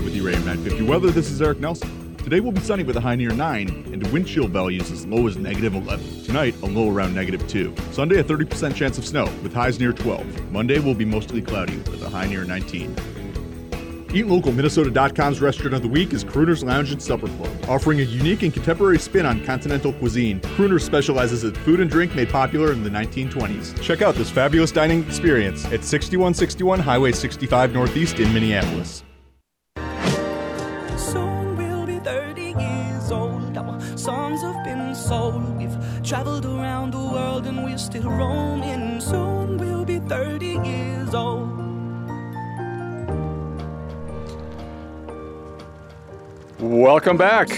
[0.02, 2.16] With you, AM 950 weather, this is Eric Nelson.
[2.16, 5.26] Today will be sunny with a high near 9 and wind chill values as low
[5.26, 6.24] as negative 11.
[6.24, 7.74] Tonight, a low around negative 2.
[7.92, 10.50] Sunday, a 30% chance of snow with highs near 12.
[10.50, 12.96] Monday will be mostly cloudy with a high near 19.
[14.14, 17.50] Eat Local Minnesota.com's restaurant of the week is Crooner's Lounge and Supper Club.
[17.68, 22.14] Offering a unique and contemporary spin on continental cuisine, Crooner specializes in food and drink
[22.14, 23.80] made popular in the 1920s.
[23.82, 29.02] Check out this fabulous dining experience at 6161 Highway 65 Northeast in Minneapolis.
[37.84, 38.98] Still roaming.
[38.98, 41.50] Soon we'll be 30 years old.
[46.58, 47.50] Welcome back.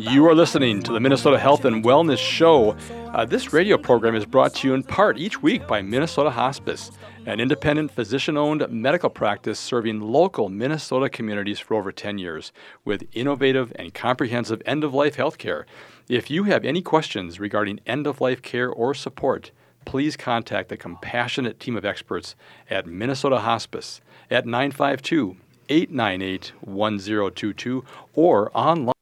[0.00, 2.76] You are listening to the Minnesota Health and Wellness Show.
[3.12, 6.90] Uh, this radio program is brought to you in part each week by Minnesota Hospice,
[7.26, 12.50] an independent physician owned medical practice serving local Minnesota communities for over 10 years
[12.84, 15.66] with innovative and comprehensive end of life health care.
[16.08, 19.50] If you have any questions regarding end of life care or support,
[19.84, 22.36] please contact the compassionate team of experts
[22.70, 25.36] at Minnesota Hospice at 952
[25.68, 28.94] 898 1022 or online.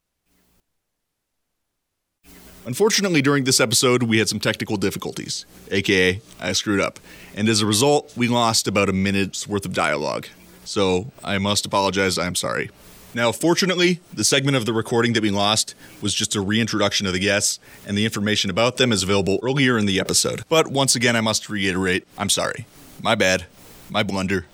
[2.68, 7.00] Unfortunately, during this episode, we had some technical difficulties, aka, I screwed up.
[7.34, 10.26] And as a result, we lost about a minute's worth of dialogue.
[10.66, 12.68] So I must apologize, I'm sorry.
[13.14, 17.14] Now, fortunately, the segment of the recording that we lost was just a reintroduction of
[17.14, 20.44] the guests, and the information about them is available earlier in the episode.
[20.50, 22.66] But once again, I must reiterate I'm sorry.
[23.02, 23.46] My bad.
[23.88, 24.44] My blunder.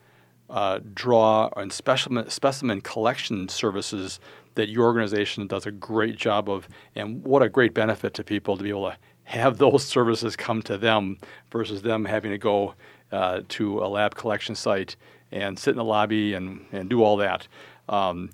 [0.94, 4.20] draw and specimen specimen collection services
[4.56, 8.56] that your organization does a great job of, and what a great benefit to people
[8.56, 11.18] to be able to have those services come to them
[11.50, 12.74] versus them having to go
[13.12, 14.96] uh, to a lab collection site
[15.30, 17.46] and sit in the lobby and, and do all that.
[17.88, 18.30] Um,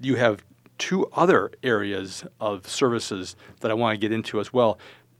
[0.00, 0.44] you have
[0.78, 4.78] two other areas of services that I want to get into as well.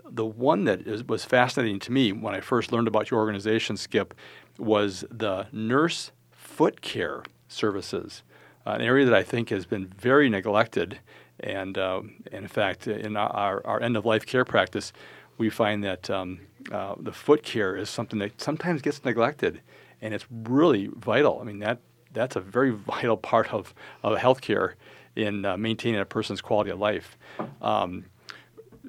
[0.09, 3.77] The one that is, was fascinating to me when I first learned about your organization,
[3.77, 4.15] Skip,
[4.59, 6.13] was the nurse
[6.57, 8.23] foot care services,
[8.65, 11.01] an area that I think has been very neglected
[11.41, 12.01] and, uh,
[12.33, 14.93] in fact, in our, our end of life care practice,
[15.37, 16.41] we find that um,
[16.73, 19.61] uh, the foot care is something that sometimes gets neglected.
[20.01, 21.39] and it's really vital.
[21.41, 21.79] I mean that
[22.13, 24.75] that's a very vital part of of healthcare
[25.15, 27.17] in uh, maintaining a person's quality of life.
[27.63, 28.07] Um,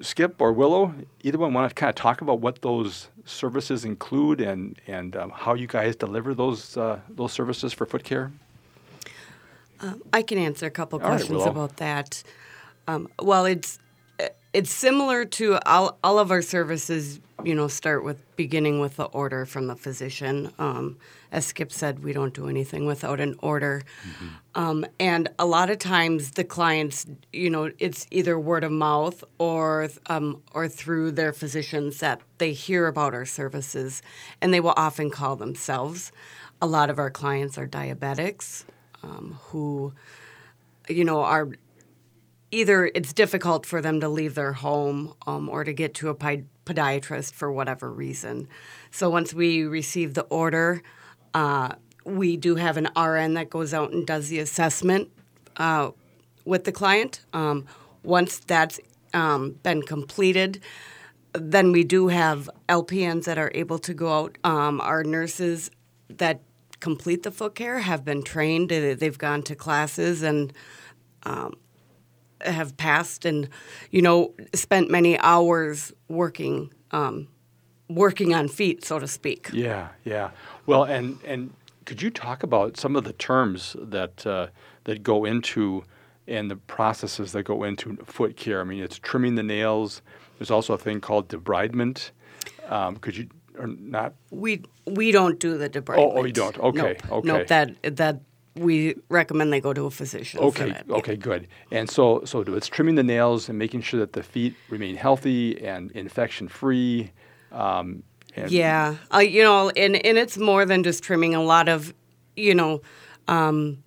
[0.00, 4.40] Skip or Willow, either one want to kind of talk about what those services include
[4.40, 8.30] and and um, how you guys deliver those uh, those services for foot care?
[9.80, 11.50] Um, I can answer a couple All right, questions Willow.
[11.50, 12.22] about that.
[12.88, 13.78] Um, well, it's
[14.52, 17.20] it's similar to all, all of our services.
[17.44, 20.50] You know, start with beginning with the order from the physician.
[20.58, 20.96] Um,
[21.30, 23.84] as Skip said, we don't do anything without an order.
[24.56, 29.22] Um, and a lot of times, the clients, you know, it's either word of mouth
[29.38, 34.02] or um, or through their physicians that they hear about our services,
[34.40, 36.10] and they will often call themselves.
[36.60, 38.64] A lot of our clients are diabetics
[39.04, 39.92] um, who,
[40.88, 41.50] you know, are
[42.50, 46.14] either it's difficult for them to leave their home um, or to get to a
[46.14, 48.48] podiatrist for whatever reason.
[48.90, 50.82] So once we receive the order,
[51.34, 55.10] uh, we do have an RN that goes out and does the assessment
[55.56, 55.90] uh,
[56.44, 57.20] with the client.
[57.32, 57.66] Um,
[58.02, 58.80] once that's
[59.12, 60.60] um, been completed,
[61.34, 64.38] then we do have LPNs that are able to go out.
[64.44, 65.70] Um, our nurses
[66.08, 66.40] that
[66.80, 68.70] complete the foot care have been trained.
[68.70, 70.52] They- They've gone to classes and
[71.24, 71.54] um,
[72.42, 73.48] have passed, and
[73.90, 77.28] you know, spent many hours working um,
[77.88, 79.50] working on feet, so to speak.
[79.52, 80.30] Yeah, yeah.
[80.66, 81.52] Well, and and
[81.84, 84.48] could you talk about some of the terms that uh,
[84.84, 85.84] that go into
[86.26, 88.60] and the processes that go into foot care?
[88.60, 90.02] I mean, it's trimming the nails.
[90.38, 92.10] There's also a thing called debridement.
[92.68, 94.14] Um, could you or not?
[94.30, 95.98] We we don't do the debridement.
[95.98, 96.58] Oh, oh, you don't.
[96.58, 97.12] Okay, Nope.
[97.12, 97.26] okay.
[97.26, 97.46] Nope.
[97.48, 98.20] That that
[98.58, 100.40] we recommend they go to a physician.
[100.40, 100.90] Okay, that.
[100.90, 101.48] okay, good.
[101.70, 105.62] And so, so it's trimming the nails and making sure that the feet remain healthy
[105.64, 107.12] and infection free.
[107.52, 108.02] Um,
[108.36, 111.34] and Yeah, uh, you know, and and it's more than just trimming.
[111.34, 111.94] A lot of,
[112.36, 112.82] you know,
[113.26, 113.82] um,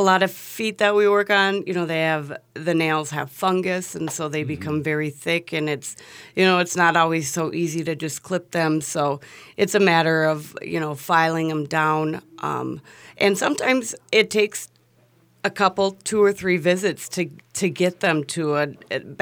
[0.00, 3.30] a lot of feet that we work on, you know, they have the nails have
[3.30, 5.94] fungus, and so they become very thick, and it's,
[6.34, 8.80] you know, it's not always so easy to just clip them.
[8.80, 9.20] So
[9.58, 12.80] it's a matter of you know filing them down, um,
[13.18, 14.68] and sometimes it takes
[15.44, 18.66] a couple, two or three visits to to get them to a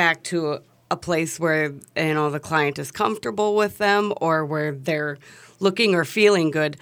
[0.02, 0.60] back to a,
[0.92, 5.18] a place where you know the client is comfortable with them or where they're
[5.60, 6.76] looking or feeling good.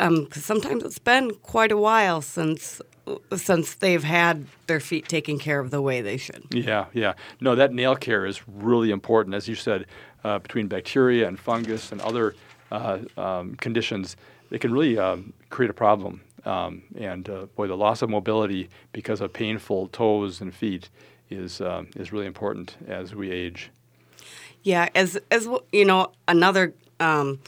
[0.00, 2.82] Um, 'cause sometimes it's been quite a while since
[3.36, 6.44] since they've had their feet taken care of the way they should.
[6.50, 7.14] Yeah, yeah.
[7.40, 9.86] No, that nail care is really important, as you said,
[10.24, 12.34] uh, between bacteria and fungus and other
[12.70, 14.16] uh, um, conditions.
[14.50, 16.22] It can really um, create a problem.
[16.44, 20.88] Um, and uh, boy, the loss of mobility because of painful toes and feet
[21.30, 23.70] is um, is really important as we age.
[24.62, 27.40] Yeah, as as you know, another um,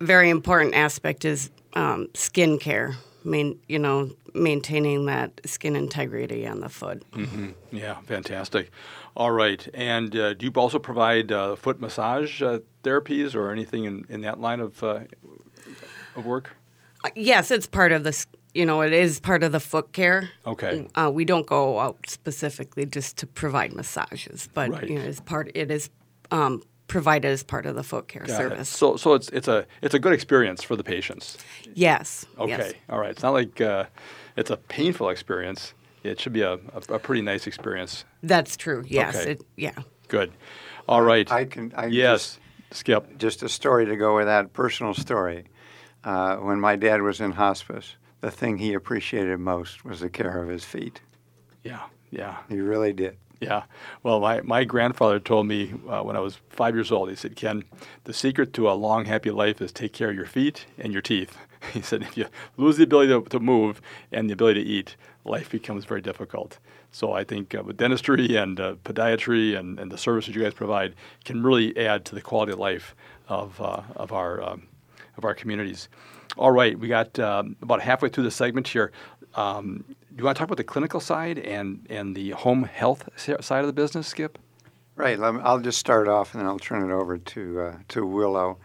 [0.00, 2.94] very important aspect is um, skin care.
[3.24, 7.02] I mean, you know, maintaining that skin integrity on the foot.
[7.12, 8.70] hmm Yeah, fantastic.
[9.16, 9.66] All right.
[9.74, 14.20] And uh, do you also provide uh, foot massage uh, therapies or anything in, in
[14.22, 15.00] that line of, uh,
[16.16, 16.56] of work?
[17.04, 18.26] Uh, Yes, it's part of this.
[18.54, 20.28] You know, it is part of the foot care.
[20.46, 20.86] Okay.
[20.94, 24.88] Uh, we don't go out specifically just to provide massages, but Right.
[24.88, 25.50] you know, it's part.
[25.54, 25.88] It is
[26.30, 28.36] um, provided as part of the foot care Got it.
[28.36, 28.68] service.
[28.68, 31.38] So, so it's it's a it's a good experience for the patients.
[31.74, 32.26] Yes.
[32.38, 32.50] Okay.
[32.50, 32.72] Yes.
[32.90, 33.10] All right.
[33.10, 33.84] It's not like uh,
[34.36, 35.74] it's a painful experience.
[36.02, 38.04] It should be a, a, a pretty nice experience.
[38.22, 38.84] That's true.
[38.86, 39.16] Yes.
[39.16, 39.30] Okay.
[39.32, 39.78] It, yeah.
[40.08, 40.32] Good.
[40.88, 41.30] All right.
[41.30, 41.72] I can.
[41.76, 42.38] I yes.
[42.72, 43.18] Skip.
[43.18, 44.52] Just a story to go with that.
[44.52, 45.44] Personal story.
[46.02, 50.42] Uh, when my dad was in hospice, the thing he appreciated most was the care
[50.42, 51.00] of his feet.
[51.62, 51.82] Yeah.
[52.10, 52.38] Yeah.
[52.48, 53.16] He really did.
[53.40, 53.64] Yeah.
[54.02, 57.34] Well, my, my grandfather told me uh, when I was five years old, he said,
[57.34, 57.64] Ken,
[58.04, 61.02] the secret to a long, happy life is take care of your feet and your
[61.02, 61.36] teeth.
[61.72, 64.96] He said, if you lose the ability to, to move and the ability to eat,
[65.24, 66.58] life becomes very difficult.
[66.90, 70.54] So I think uh, with dentistry and uh, podiatry and, and the services you guys
[70.54, 70.94] provide
[71.24, 72.94] can really add to the quality of life
[73.28, 74.64] of, uh, of, our, um,
[75.16, 75.88] of our communities.
[76.36, 78.92] All right, we got um, about halfway through the segment here.
[79.34, 83.08] Um, do you want to talk about the clinical side and, and the home health
[83.16, 84.38] side of the business, Skip?
[84.94, 85.18] Right.
[85.18, 88.58] I'll just start off, and then I'll turn it over to uh, to Willow.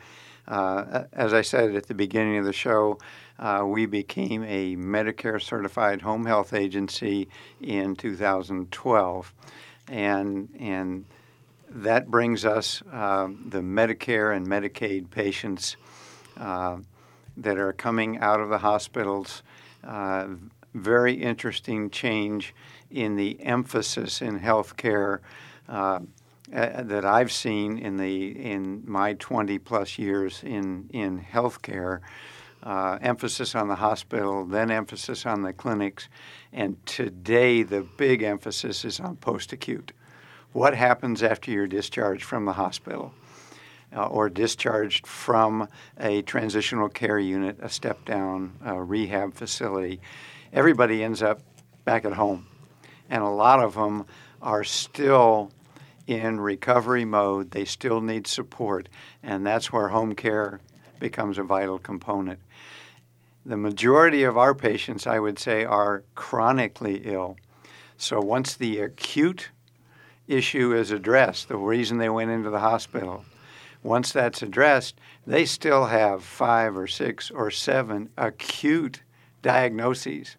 [0.47, 2.99] Uh, as I said at the beginning of the show,
[3.39, 7.27] uh, we became a Medicare certified home health agency
[7.61, 9.33] in 2012,
[9.89, 11.05] and and
[11.69, 15.75] that brings us um, the Medicare and Medicaid patients
[16.37, 16.77] uh,
[17.35, 19.43] that are coming out of the hospitals.
[19.83, 20.27] Uh,
[20.73, 22.53] very interesting change
[22.91, 25.19] in the emphasis in healthcare
[25.67, 25.99] uh,
[26.53, 32.01] uh, that I've seen in the in my 20 plus years in in healthcare.
[32.63, 36.09] uh, emphasis on the hospital, then emphasis on the clinics,
[36.51, 39.91] and today the big emphasis is on post acute.
[40.53, 43.13] What happens after you're discharged from the hospital?
[43.95, 50.01] Uh, or discharged from a transitional care unit, a step down rehab facility,
[50.51, 51.39] everybody ends up
[51.85, 52.45] back at home.
[53.09, 54.05] And a lot of them
[54.41, 55.51] are still
[56.07, 57.51] in recovery mode.
[57.51, 58.89] They still need support.
[59.21, 60.59] And that's where home care
[60.99, 62.39] becomes a vital component.
[63.45, 67.37] The majority of our patients, I would say, are chronically ill.
[67.97, 69.49] So once the acute
[70.27, 73.23] issue is addressed, the reason they went into the hospital,
[73.83, 79.01] once that's addressed, they still have five or six or seven acute
[79.41, 80.35] diagnoses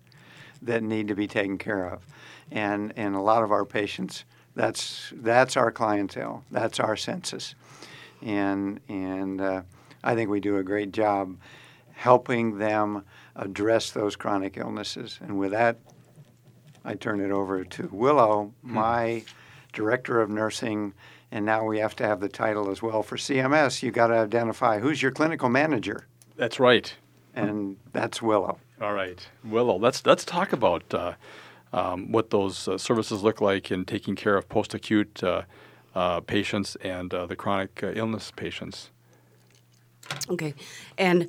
[0.60, 2.04] that need to be taken care of.
[2.50, 4.24] And, and a lot of our patients,
[4.58, 7.54] that's, that's our clientele, that's our census.
[8.22, 9.62] And, and uh,
[10.02, 11.36] I think we do a great job
[11.92, 13.04] helping them
[13.36, 15.20] address those chronic illnesses.
[15.22, 15.76] And with that,
[16.84, 18.74] I turn it over to Willow, hmm.
[18.74, 19.24] my
[19.72, 20.92] director of nursing,
[21.30, 23.80] and now we have to have the title as well for CMS.
[23.80, 26.08] You got to identify who's your clinical manager.
[26.36, 26.92] That's right.
[27.32, 28.58] And that's Willow.
[28.80, 29.76] All right, Willow.
[29.78, 31.12] Let's let's talk about uh,
[31.72, 35.42] um, what those uh, services look like in taking care of post-acute uh,
[35.94, 38.90] uh patients and the chronic illness patients.
[40.30, 40.54] Okay,
[40.96, 41.28] and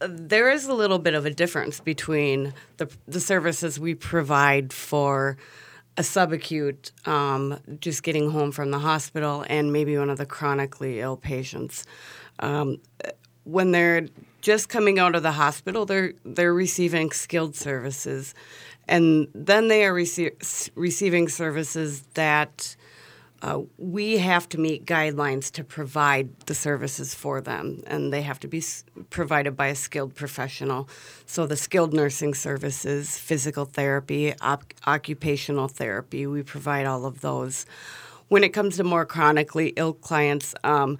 [0.00, 5.36] there is a little bit of a difference between the, the services we provide for
[5.96, 11.00] a subacute, um, just getting home from the hospital, and maybe one of the chronically
[11.00, 11.84] ill patients.
[12.38, 12.80] Um,
[13.42, 14.06] when they're
[14.40, 18.34] just coming out of the hospital, they're they're receiving skilled services,
[18.88, 22.76] and then they are rece- receiving services that
[23.40, 28.40] uh, we have to meet guidelines to provide the services for them, and they have
[28.40, 30.88] to be s- provided by a skilled professional.
[31.26, 37.64] So, the skilled nursing services, physical therapy, op- occupational therapy, we provide all of those.
[38.26, 40.98] When it comes to more chronically ill clients, um,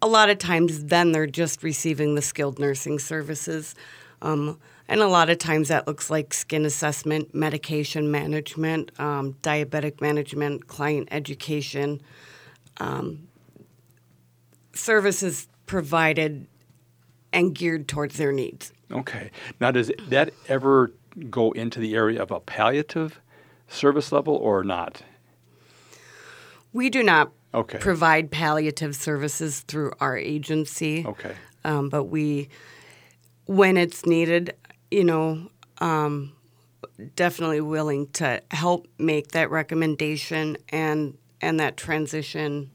[0.00, 3.74] a lot of times then they're just receiving the skilled nursing services.
[4.22, 4.58] Um,
[4.88, 10.68] and a lot of times that looks like skin assessment, medication management, um, diabetic management,
[10.68, 12.00] client education,
[12.78, 13.26] um,
[14.74, 16.46] services provided
[17.32, 18.72] and geared towards their needs.
[18.90, 19.30] Okay.
[19.60, 20.92] Now, does that ever
[21.30, 23.20] go into the area of a palliative
[23.68, 25.02] service level or not?
[26.72, 27.78] We do not okay.
[27.78, 31.04] provide palliative services through our agency.
[31.06, 31.34] Okay.
[31.64, 32.48] Um, but we,
[33.46, 34.54] when it's needed,
[34.90, 36.32] you know, um,
[37.14, 42.70] definitely willing to help make that recommendation and and that transition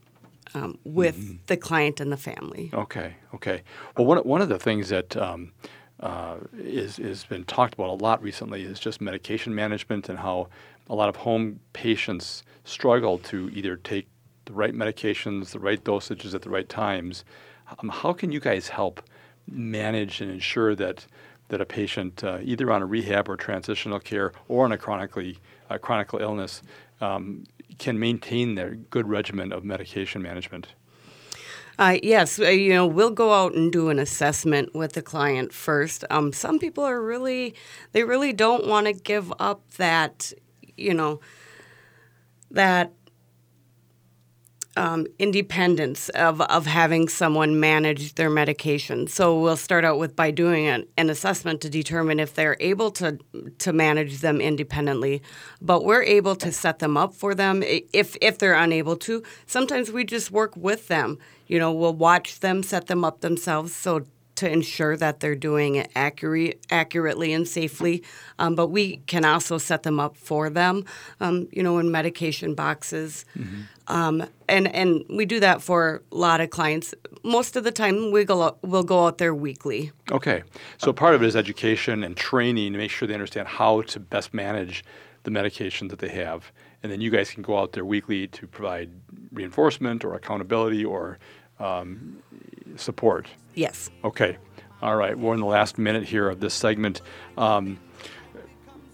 [0.54, 1.36] um, with mm-hmm.
[1.48, 2.70] the client and the family.
[2.74, 3.64] Okay, okay.
[3.98, 5.52] Well, one one of the things that um,
[6.00, 10.48] uh, is is been talked about a lot recently is just medication management and how
[10.90, 14.08] a lot of home patients struggle to either take
[14.46, 17.24] the right medications, the right dosages at the right times.
[17.80, 19.02] Um, how can you guys help
[19.48, 21.06] manage and ensure that
[21.52, 25.38] that a patient, uh, either on a rehab or transitional care or on a chronically
[25.82, 26.62] chronic illness,
[27.00, 27.46] um,
[27.78, 30.68] can maintain their good regimen of medication management?
[31.80, 35.54] Uh, yes, uh, you know, we'll go out and do an assessment with the client
[35.54, 36.04] first.
[36.10, 37.56] Um, some people are really,
[37.92, 40.34] they really don't want to give up that,
[40.78, 41.20] you know,
[42.52, 42.92] that
[44.78, 49.08] um, independence of, of having someone manage their medication.
[49.08, 52.92] So we'll start out with by doing an, an, assessment to determine if they're able
[52.92, 53.20] to
[53.60, 55.22] to manage them independently.
[55.62, 59.24] But we're able to set them up for them if if they're unable to.
[59.46, 61.18] Sometimes we just work with them.
[61.48, 63.76] You know, we'll watch them set them up themselves.
[63.76, 64.06] So
[64.42, 68.04] to ensure that they're doing it accurate, accurately and safely.
[68.40, 70.84] Um, but we can also set them up for them,
[71.20, 73.24] um, you know, in medication boxes.
[73.38, 73.62] Mm-hmm.
[73.92, 76.96] Um, and, and we do that for a lot of clients.
[77.24, 79.92] Most of the time, we go, we'll go out there weekly.
[80.10, 80.44] Okay.
[80.78, 84.00] So part of it is education and training to make sure they understand how to
[84.00, 84.86] best manage
[85.24, 86.54] the medication that they have.
[86.82, 88.90] And then you guys can go out there weekly to provide
[89.34, 91.20] reinforcement or accountability or
[91.60, 92.24] um,
[92.78, 93.28] support.
[93.56, 93.90] Yes.
[94.06, 94.38] Okay.
[94.82, 95.20] All right.
[95.20, 97.02] We're in the last minute here of this segment.
[97.38, 97.78] Um,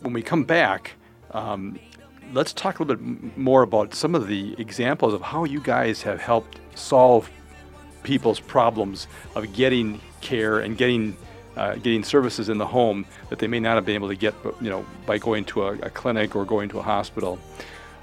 [0.02, 0.94] when we come back,
[1.32, 1.80] um,
[2.34, 6.02] let's talk a little bit more about some of the examples of how you guys
[6.02, 7.30] have helped solve
[8.04, 11.18] people's problems of getting care and getting
[11.58, 14.36] uh, getting services in the home that they may not have been able to get,
[14.62, 17.40] you know, by going to a, a clinic or going to a hospital.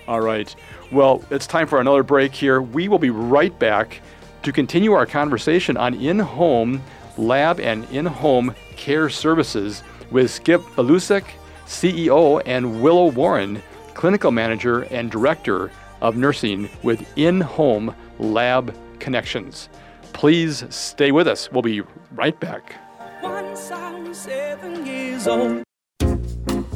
[0.09, 0.55] All right.
[0.91, 2.61] Well, it's time for another break here.
[2.61, 4.01] We will be right back
[4.43, 6.83] to continue our conversation on in home
[7.17, 11.25] lab and in home care services with Skip Valusek,
[11.67, 13.63] CEO, and Willow Warren,
[13.95, 15.71] Clinical Manager and Director
[16.01, 19.69] of Nursing with In Home Lab Connections.
[20.13, 21.51] Please stay with us.
[21.51, 21.83] We'll be
[22.13, 22.75] right back.
[23.23, 25.63] Once I was seven years old.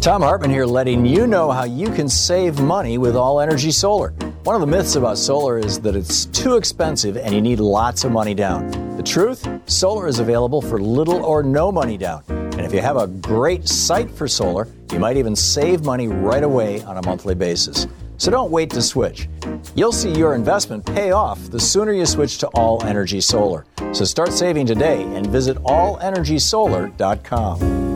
[0.01, 4.11] Thom Hartmann here, letting you know how you can save money with All Energy Solar.
[4.45, 8.05] One of the myths about solar is that it's too expensive and you need lots
[8.05, 8.97] of money down.
[8.97, 9.47] The truth?
[9.67, 12.23] Solar is available for little or no money down.
[12.59, 16.43] And if you have a great site for solar, you might even save money right
[16.43, 17.87] away on a monthly basis.
[18.17, 19.29] So don't wait to switch.
[19.77, 23.65] You'll see your investment pay off the sooner you switch to All Energy Solar.
[23.93, 27.88] So start saving today and visit allenergysolar.com.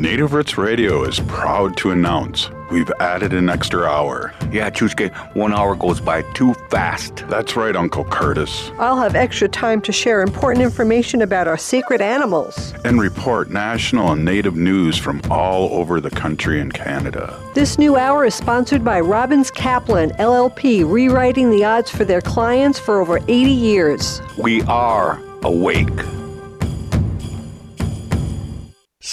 [0.00, 4.32] Native Roots Radio is proud to announce we've added an extra hour.
[4.50, 7.16] Yeah, Chuske, one hour goes by too fast.
[7.28, 8.70] That's right, Uncle Curtis.
[8.78, 12.72] I'll have extra time to share important information about our secret animals.
[12.82, 17.38] And report national and native news from all over the country and Canada.
[17.52, 22.78] This new hour is sponsored by Robbins Kaplan, LLP, rewriting the odds for their clients
[22.78, 24.22] for over 80 years.
[24.38, 25.90] We are awake.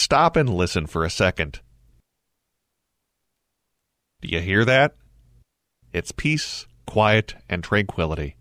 [0.08, 1.60] Stop and listen for a second.
[4.22, 4.95] Do you hear that?
[5.91, 8.38] It's peace, quiet, and tranquility.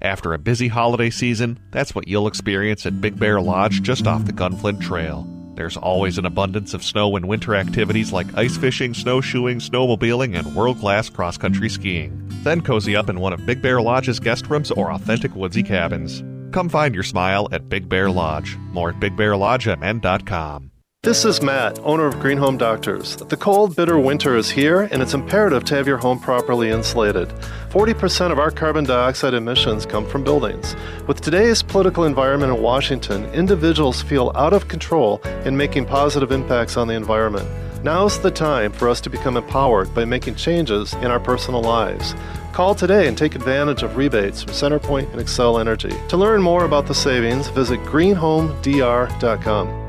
[0.00, 4.26] After a busy holiday season, that's what you'll experience at Big Bear Lodge just off
[4.26, 5.26] the Gunflint Trail.
[5.56, 10.54] There's always an abundance of snow and winter activities like ice fishing, snowshoeing, snowmobiling, and
[10.54, 12.16] world class cross country skiing.
[12.44, 16.22] Then cozy up in one of Big Bear Lodge's guest rooms or authentic woodsy cabins.
[16.52, 18.56] Come find your smile at Big Bear Lodge.
[18.70, 20.71] More at BigBearLodgeMN.com.
[21.04, 23.16] This is Matt, owner of Green Home Doctors.
[23.16, 27.28] The cold, bitter winter is here, and it's imperative to have your home properly insulated.
[27.70, 30.76] 40% of our carbon dioxide emissions come from buildings.
[31.08, 36.76] With today's political environment in Washington, individuals feel out of control in making positive impacts
[36.76, 37.48] on the environment.
[37.82, 42.14] Now's the time for us to become empowered by making changes in our personal lives.
[42.52, 45.96] Call today and take advantage of rebates from CenterPoint and Xcel Energy.
[46.10, 49.81] To learn more about the savings, visit greenhomedr.com.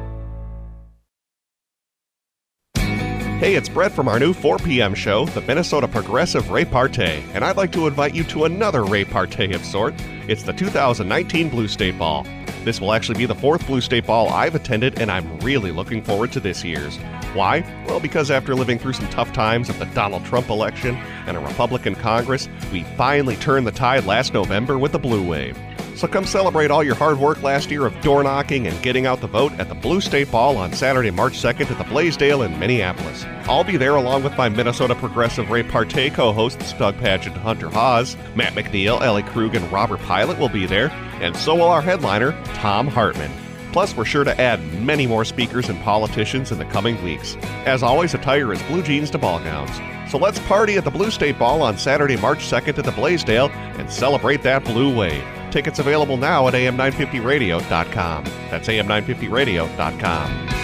[3.43, 4.95] Hey, it's Brett from our new 4 p.m.
[4.95, 9.65] show, the Minnesota Progressive Repartee, and I'd like to invite you to another repartee of
[9.65, 9.93] sort.
[10.29, 12.25] It's the 2019 Blue State Ball.
[12.63, 16.01] This will actually be the fourth Blue State Ball I've attended, and I'm really looking
[16.01, 16.95] forward to this year's.
[17.33, 17.65] Why?
[17.85, 20.95] Well, because after living through some tough times of the Donald Trump election
[21.27, 25.59] and a Republican Congress, we finally turned the tide last November with the Blue Wave.
[25.95, 29.21] So come celebrate all your hard work last year of door knocking and getting out
[29.21, 32.59] the vote at the Blue State Ball on Saturday, March 2nd at the Blaisdell in
[32.59, 33.23] Minneapolis.
[33.43, 38.17] I'll be there along with my Minnesota Progressive Repartee co-hosts Doug Paget and Hunter Haas.
[38.35, 40.89] Matt McNeil, Ellie Krug, and Robert Pilot will be there,
[41.21, 43.31] and so will our headliner, Thom Hartmann.
[43.71, 47.35] Plus, we're sure to add many more speakers and politicians in the coming weeks.
[47.65, 49.79] As always, attire is blue jeans to ball gowns.
[50.11, 53.49] So let's party at the Blue State Ball on Saturday, March 2nd at the Blaisdell
[53.49, 55.23] and celebrate that blue wave.
[55.53, 58.23] Tickets available now at am950radio.com.
[58.49, 60.62] That's am950radio.com.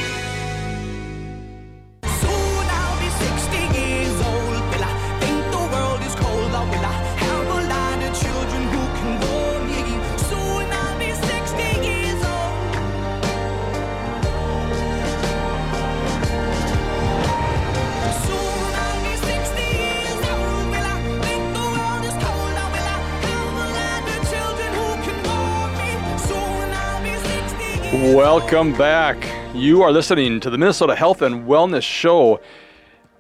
[28.32, 29.18] Welcome back.
[29.56, 32.40] You are listening to the Minnesota Health and Wellness Show.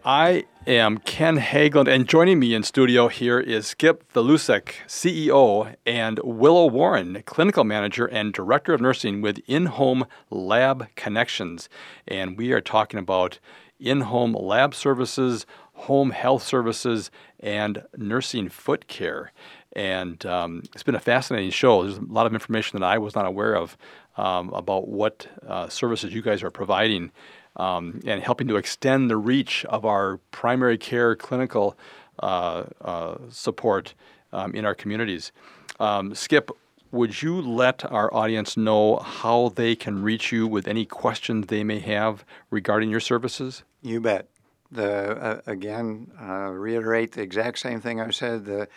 [0.06, 6.20] I am Ken Haglund, and joining me in studio here is Skip Valusek, CEO, and
[6.24, 11.70] Willow Warren, Clinical Manager and Director of Nursing with In Home Lab Connections.
[12.08, 13.40] And we are talking about
[13.80, 19.32] in home lab services, home health services, and nursing foot care.
[19.74, 21.84] And um, it's been a fascinating show.
[21.84, 23.78] There's a lot of information that I was not aware of
[24.18, 27.12] um, about what uh, services you guys are providing
[27.56, 31.78] um, and helping to extend the reach of our primary care clinical
[32.20, 33.94] uh, uh, support
[34.34, 35.32] um, in our communities.
[35.80, 36.52] Um, Skip,
[36.92, 41.64] would you let our audience know how they can reach you with any questions they
[41.64, 43.64] may have regarding your services?
[43.82, 44.28] You bet.
[44.72, 48.68] The uh, again, uh, reiterate the exact same thing I said the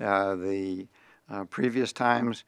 [0.00, 0.88] uh, the
[1.50, 2.44] previous times.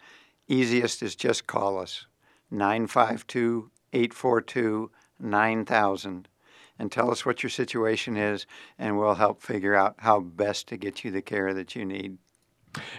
[0.48, 2.06] Easiest is just call us.
[2.50, 4.90] 952 842
[5.20, 6.28] 9000
[6.80, 8.46] and tell us what your situation is,
[8.78, 12.16] and we'll help figure out how best to get you the care that you need.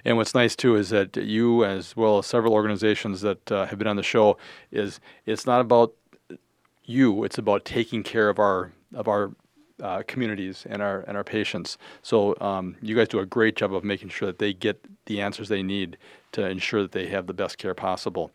[0.06, 3.80] And what's nice too is that you, as well as several organizations that uh, have
[3.80, 4.38] been on the show,
[4.72, 5.94] is it's not about
[6.84, 9.32] you; it's about taking care of our of our
[9.82, 11.78] uh, communities and our and our patients.
[12.02, 15.22] So um, you guys do a great job of making sure that they get the
[15.22, 15.98] answers they need
[16.34, 18.32] to ensure that they have the best care possible.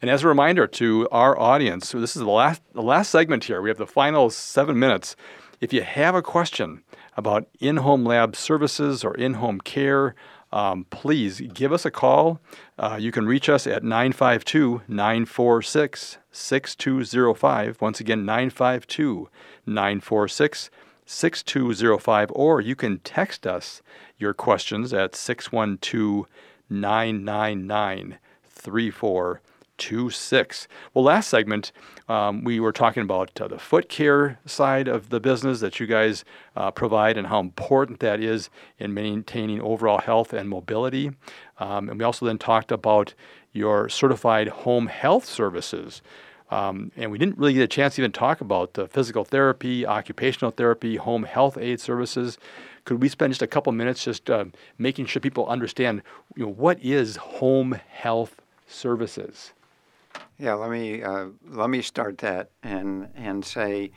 [0.00, 3.44] And as a reminder to our audience, so this is the last the last segment
[3.44, 3.60] here.
[3.60, 5.16] We have the final seven minutes.
[5.60, 6.82] If you have a question
[7.16, 10.14] about in-home lab services or in-home care,
[10.52, 12.40] um, please give us a call.
[12.78, 17.80] Uh, you can reach us at 952 946 6205.
[17.80, 19.28] Once again, 952
[19.66, 20.70] 946
[21.10, 22.30] 6205.
[22.34, 23.82] Or you can text us
[24.16, 26.26] your questions at 612
[26.70, 30.68] 999 3426.
[30.94, 31.72] Well, last segment,
[32.08, 35.88] um, we were talking about uh, the foot care side of the business that you
[35.88, 38.48] guys uh, provide and how important that is
[38.78, 41.10] in maintaining overall health and mobility.
[41.58, 43.14] Um, and we also then talked about
[43.52, 46.02] your certified home health services.
[46.50, 49.86] Um, and we didn't really get a chance to even talk about the physical therapy,
[49.86, 52.38] occupational therapy, home health aid services.
[52.84, 54.46] Could we spend just a couple minutes just uh,
[54.76, 56.02] making sure people understand,
[56.34, 59.52] you know, what is home health services?
[60.38, 63.92] Yeah, let me uh, let me start that and and say,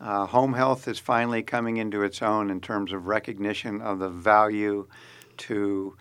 [0.00, 4.10] uh, home health is finally coming into its own in terms of recognition of the
[4.10, 4.86] value
[5.36, 5.96] to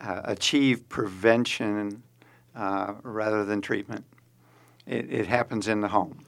[0.00, 2.02] uh, achieve prevention
[2.54, 4.04] uh, rather than treatment.
[4.86, 6.24] It, it, happens in the home,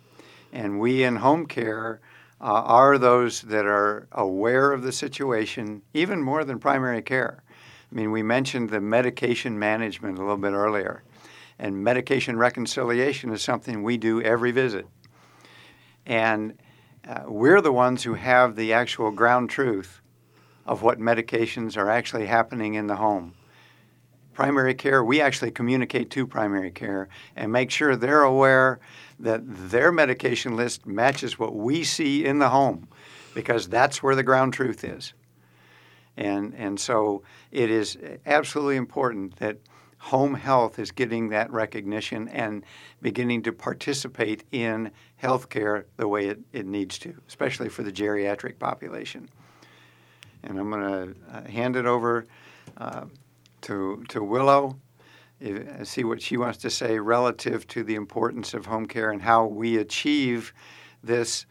[0.53, 2.01] and we in home care.
[2.41, 7.43] Uh, are those that are aware of the situation even more than primary care.
[7.91, 11.03] I mean, we mentioned the medication management a little bit earlier.
[11.59, 14.87] And medication reconciliation is something we do every visit.
[16.07, 16.59] And
[17.07, 20.01] uh, we're the ones who have the actual ground truth
[20.67, 23.35] of what medications are actually happening in the home.
[24.39, 28.79] Primary care, we actually communicate to primary care and make sure they're aware
[29.19, 32.87] that their medication list matches what we see in the home
[33.35, 35.13] because that's where the ground truth is.
[36.17, 39.59] And, and so it is absolutely important that
[39.99, 42.63] home health is getting that recognition and
[43.03, 48.61] beginning to participate in healthcare the way it, it needs to, especially for the geriatric
[48.61, 49.29] population.
[50.45, 52.25] And I'm going to uh, hand it over
[52.77, 53.07] uh,
[53.63, 54.79] to, to Willow,
[55.45, 59.23] uh, see what she wants to say relative to the importance of home care and
[59.23, 60.53] how we achieve
[61.03, 61.47] this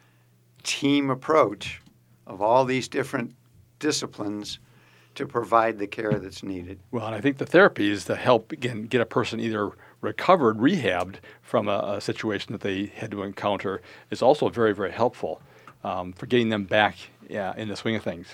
[0.64, 1.82] team approach
[2.26, 3.34] of all these different
[3.80, 4.60] disciplines
[5.16, 6.80] to provide the care that's needed.
[6.91, 10.58] Well, and I think the therapy is to help again get a person either recovered,
[10.58, 13.82] rehabbed from a, a situation that they had to encounter
[14.12, 15.41] is also very, very helpful
[15.84, 16.97] um, for getting them back
[17.30, 18.28] yeah, in the swing of things.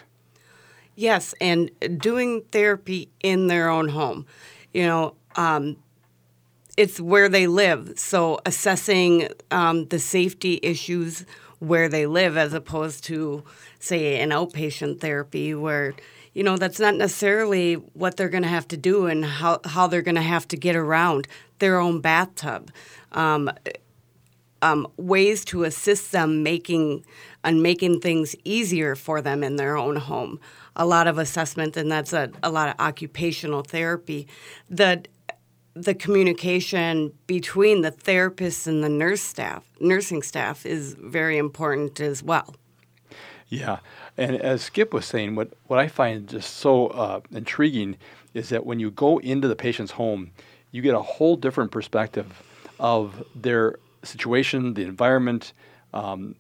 [0.95, 4.25] Yes, and doing therapy in their own home.
[4.73, 5.77] You know, um,
[6.77, 7.93] it's where they live.
[7.97, 11.25] So assessing um, the safety issues
[11.59, 13.43] where they live as opposed to,
[13.79, 15.93] say, an outpatient therapy where
[16.33, 19.87] you know, that's not necessarily what they're going to have to do and how, how
[19.87, 21.27] they're going to have to get around
[21.59, 22.71] their own bathtub.
[23.11, 23.51] Um,
[24.61, 27.05] um, ways to assist them making
[27.43, 30.39] and making things easier for them in their own home.
[30.75, 34.27] A lot of assessment, and that's a, a lot of occupational therapy.
[34.69, 35.03] The
[35.75, 42.21] the communication between the therapist and the nurse staff, nursing staff, is very important as
[42.21, 42.55] well.
[43.49, 43.79] Yeah,
[44.17, 47.97] and as Skip was saying, what, what I find just so uh, intriguing
[48.33, 50.31] is that when you go into the patient's home,
[50.71, 52.41] you get a whole different perspective
[52.79, 55.53] of their situation, the environment,
[55.93, 56.35] um,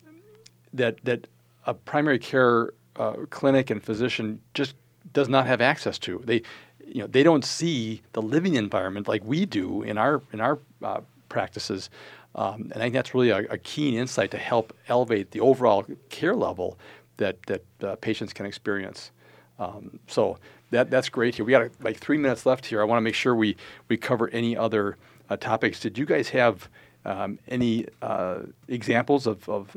[0.73, 1.27] that that
[1.65, 4.75] a primary care uh, clinic and physician just
[5.13, 6.21] does not have access to.
[6.25, 6.41] They,
[6.85, 10.59] you know, they don't see the living environment like we do in our in our
[10.81, 11.89] uh, practices.
[12.35, 15.85] Um, and I think that's really a, a, keen insight to help elevate the overall
[16.09, 16.79] care level
[17.17, 19.11] that that uh, patients can experience.
[19.59, 20.37] Um, so
[20.71, 21.45] that that's great here.
[21.45, 22.81] We got like three minutes left here.
[22.81, 23.55] I want to make sure we
[23.87, 24.97] we cover any other
[25.29, 25.79] uh, topics.
[25.79, 26.69] Did you guys have
[27.05, 29.75] um, any uh, examples of, of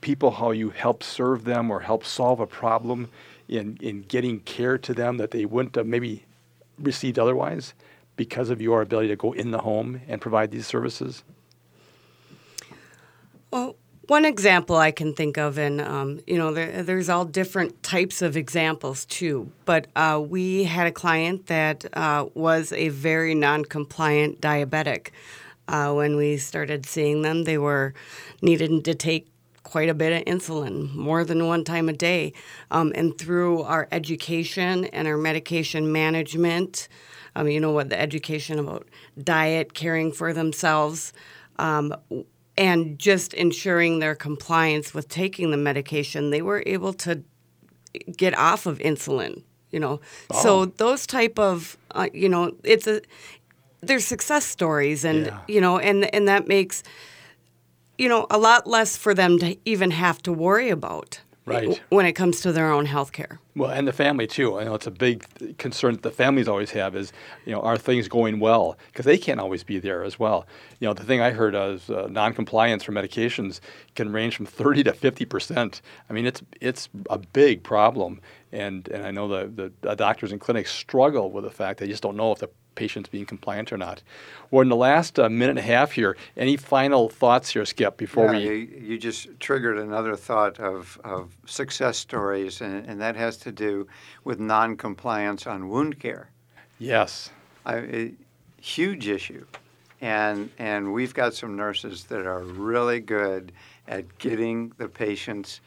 [0.00, 3.08] people how you help serve them or help solve a problem
[3.48, 6.24] in in getting care to them that they wouldn't have maybe
[6.78, 7.74] received otherwise
[8.16, 11.22] because of your ability to go in the home and provide these services?
[13.50, 13.76] Well,
[14.06, 18.22] one example I can think of, and um, you know, there, there's all different types
[18.22, 19.50] of examples too.
[19.64, 25.10] But uh, we had a client that uh, was a very non-compliant diabetic.
[25.68, 27.94] Uh, when we started seeing them, they were
[28.42, 29.28] needed to take
[29.70, 32.32] quite a bit of insulin, more than one time a day.
[32.72, 36.88] Um, and through our education and our medication management,
[37.36, 38.88] um, you know what the education about
[39.22, 41.12] diet, caring for themselves,
[41.58, 41.94] um,
[42.58, 47.22] and just ensuring their compliance with taking the medication, they were able to
[48.16, 49.42] get off of insulin.
[49.70, 50.00] You know,
[50.30, 50.42] Oh.
[50.42, 53.00] so those type of uh, you know, it's a
[53.82, 55.38] there's success stories, and Yeah.
[55.54, 56.82] you know, and and that makes
[58.00, 61.82] you know a lot less for them to even have to worry about Right.
[61.88, 63.40] when it comes to their own health care.
[63.56, 64.60] Well, and the family too.
[64.60, 65.24] I know it's a big
[65.58, 67.12] concern that the families always have is,
[67.44, 68.76] you know, are things going well?
[68.86, 70.46] Because they can't always be there as well.
[70.78, 73.60] You know, the thing I heard is uh, non-compliance for medications
[73.96, 75.82] can range from 30 to 50 percent.
[76.08, 78.20] I mean, it's it's a big problem,
[78.52, 82.02] and and I know the the doctors and clinics struggle with the fact they just
[82.02, 84.02] don't know if the patient's being compliant or not.
[84.50, 87.96] Well, in the last uh, minute and a half here, any final thoughts here, Skip,
[87.96, 88.44] before Yeah, we?
[88.44, 93.52] you, you just triggered another thought of, of success stories, and, and that has to
[93.52, 93.86] do
[94.24, 96.30] with non-compliance on wound care.
[96.78, 97.30] Yes.
[97.66, 98.12] I, a
[98.60, 99.44] huge issue,
[100.00, 103.52] and and we've got some nurses that are really good
[103.86, 105.60] at getting the patient's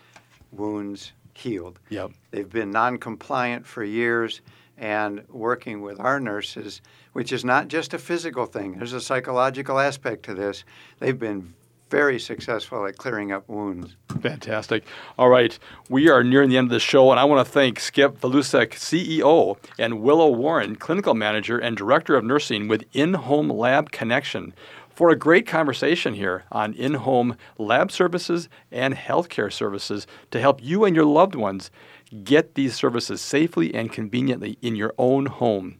[0.51, 1.79] wounds healed.
[1.89, 2.11] Yep.
[2.31, 4.41] They've been non-compliant for years,
[4.83, 6.81] and working with our nurses,
[7.13, 8.73] which is not just a physical thing.
[8.73, 10.65] There's a psychological aspect to this.
[10.99, 11.53] They've been
[11.89, 13.95] very successful at clearing up wounds.
[14.19, 14.83] Fantastic.
[15.17, 15.57] All right.
[15.87, 18.71] We are nearing the end of the show, and I want to thank Skip Valusek,
[18.71, 24.53] CEO, and Willow Warren, Clinical Manager and Director of Nursing with In Home Lab Connection,
[24.89, 30.61] for a great conversation here on in home lab services and healthcare services to help
[30.61, 31.71] you and your loved ones
[32.13, 35.79] get these services safely and conveniently in your own home.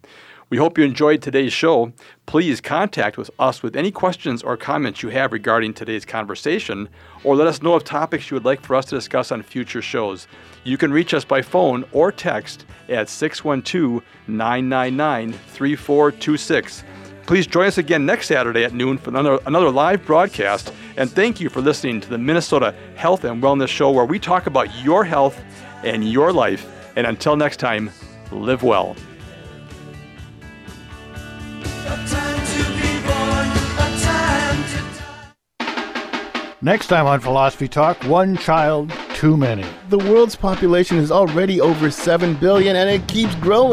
[0.50, 1.94] We hope you enjoyed today's show.
[2.28, 6.90] Please contact with us with any questions or comments you have regarding today's conversation,
[7.24, 9.82] or let us know of topics you would like for us to discuss on future
[9.82, 10.28] shows.
[10.64, 16.84] You can reach us by phone or text at 612 999 3426.
[17.26, 20.74] Please join us again next Saturday at noon for another, another live broadcast.
[20.98, 24.46] And thank you for listening to the Minnesota Health and Wellness Show, where we talk
[24.46, 25.42] about your health
[25.84, 26.70] and your life.
[26.96, 27.92] And until next time,
[28.32, 28.96] live well.
[36.62, 39.66] Next time on Philosophy Talk, one child too many.
[39.90, 43.72] The world's population is already over 7 billion and it keeps growing.